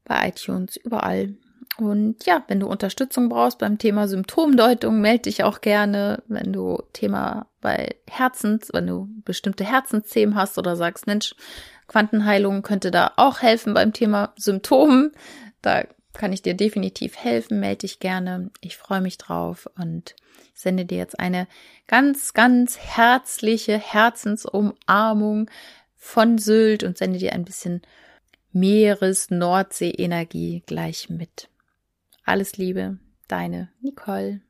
bei 0.04 0.28
iTunes, 0.28 0.76
überall. 0.76 1.34
Und 1.76 2.24
ja, 2.26 2.42
wenn 2.48 2.60
du 2.60 2.66
Unterstützung 2.66 3.28
brauchst 3.28 3.58
beim 3.58 3.78
Thema 3.78 4.08
Symptomdeutung, 4.08 5.00
melde 5.00 5.22
dich 5.22 5.44
auch 5.44 5.60
gerne. 5.60 6.22
Wenn 6.28 6.52
du 6.52 6.82
Thema 6.92 7.46
bei 7.60 7.96
Herzens, 8.08 8.70
wenn 8.72 8.86
du 8.86 9.08
bestimmte 9.24 9.64
Herzensthemen 9.64 10.36
hast 10.36 10.58
oder 10.58 10.76
sagst, 10.76 11.06
Mensch, 11.06 11.34
Quantenheilung 11.88 12.62
könnte 12.62 12.90
da 12.90 13.12
auch 13.16 13.42
helfen 13.42 13.74
beim 13.74 13.92
Thema 13.92 14.32
Symptomen, 14.36 15.12
da 15.62 15.84
kann 16.12 16.32
ich 16.32 16.42
dir 16.42 16.54
definitiv 16.54 17.16
helfen. 17.16 17.60
Melde 17.60 17.80
dich 17.80 17.98
gerne. 17.98 18.50
Ich 18.60 18.76
freue 18.76 19.00
mich 19.00 19.18
drauf 19.18 19.68
und 19.76 20.14
sende 20.54 20.84
dir 20.84 20.98
jetzt 20.98 21.18
eine 21.18 21.48
ganz, 21.86 22.32
ganz 22.32 22.78
herzliche 22.78 23.78
Herzensumarmung 23.78 25.50
von 25.96 26.38
Sylt 26.38 26.84
und 26.84 26.96
sende 26.96 27.18
dir 27.18 27.32
ein 27.32 27.44
bisschen 27.44 27.82
Meeres-Nordsee-Energie 28.52 30.62
gleich 30.66 31.10
mit. 31.10 31.48
Alles 32.24 32.56
Liebe, 32.56 32.98
deine 33.28 33.70
Nicole. 33.82 34.40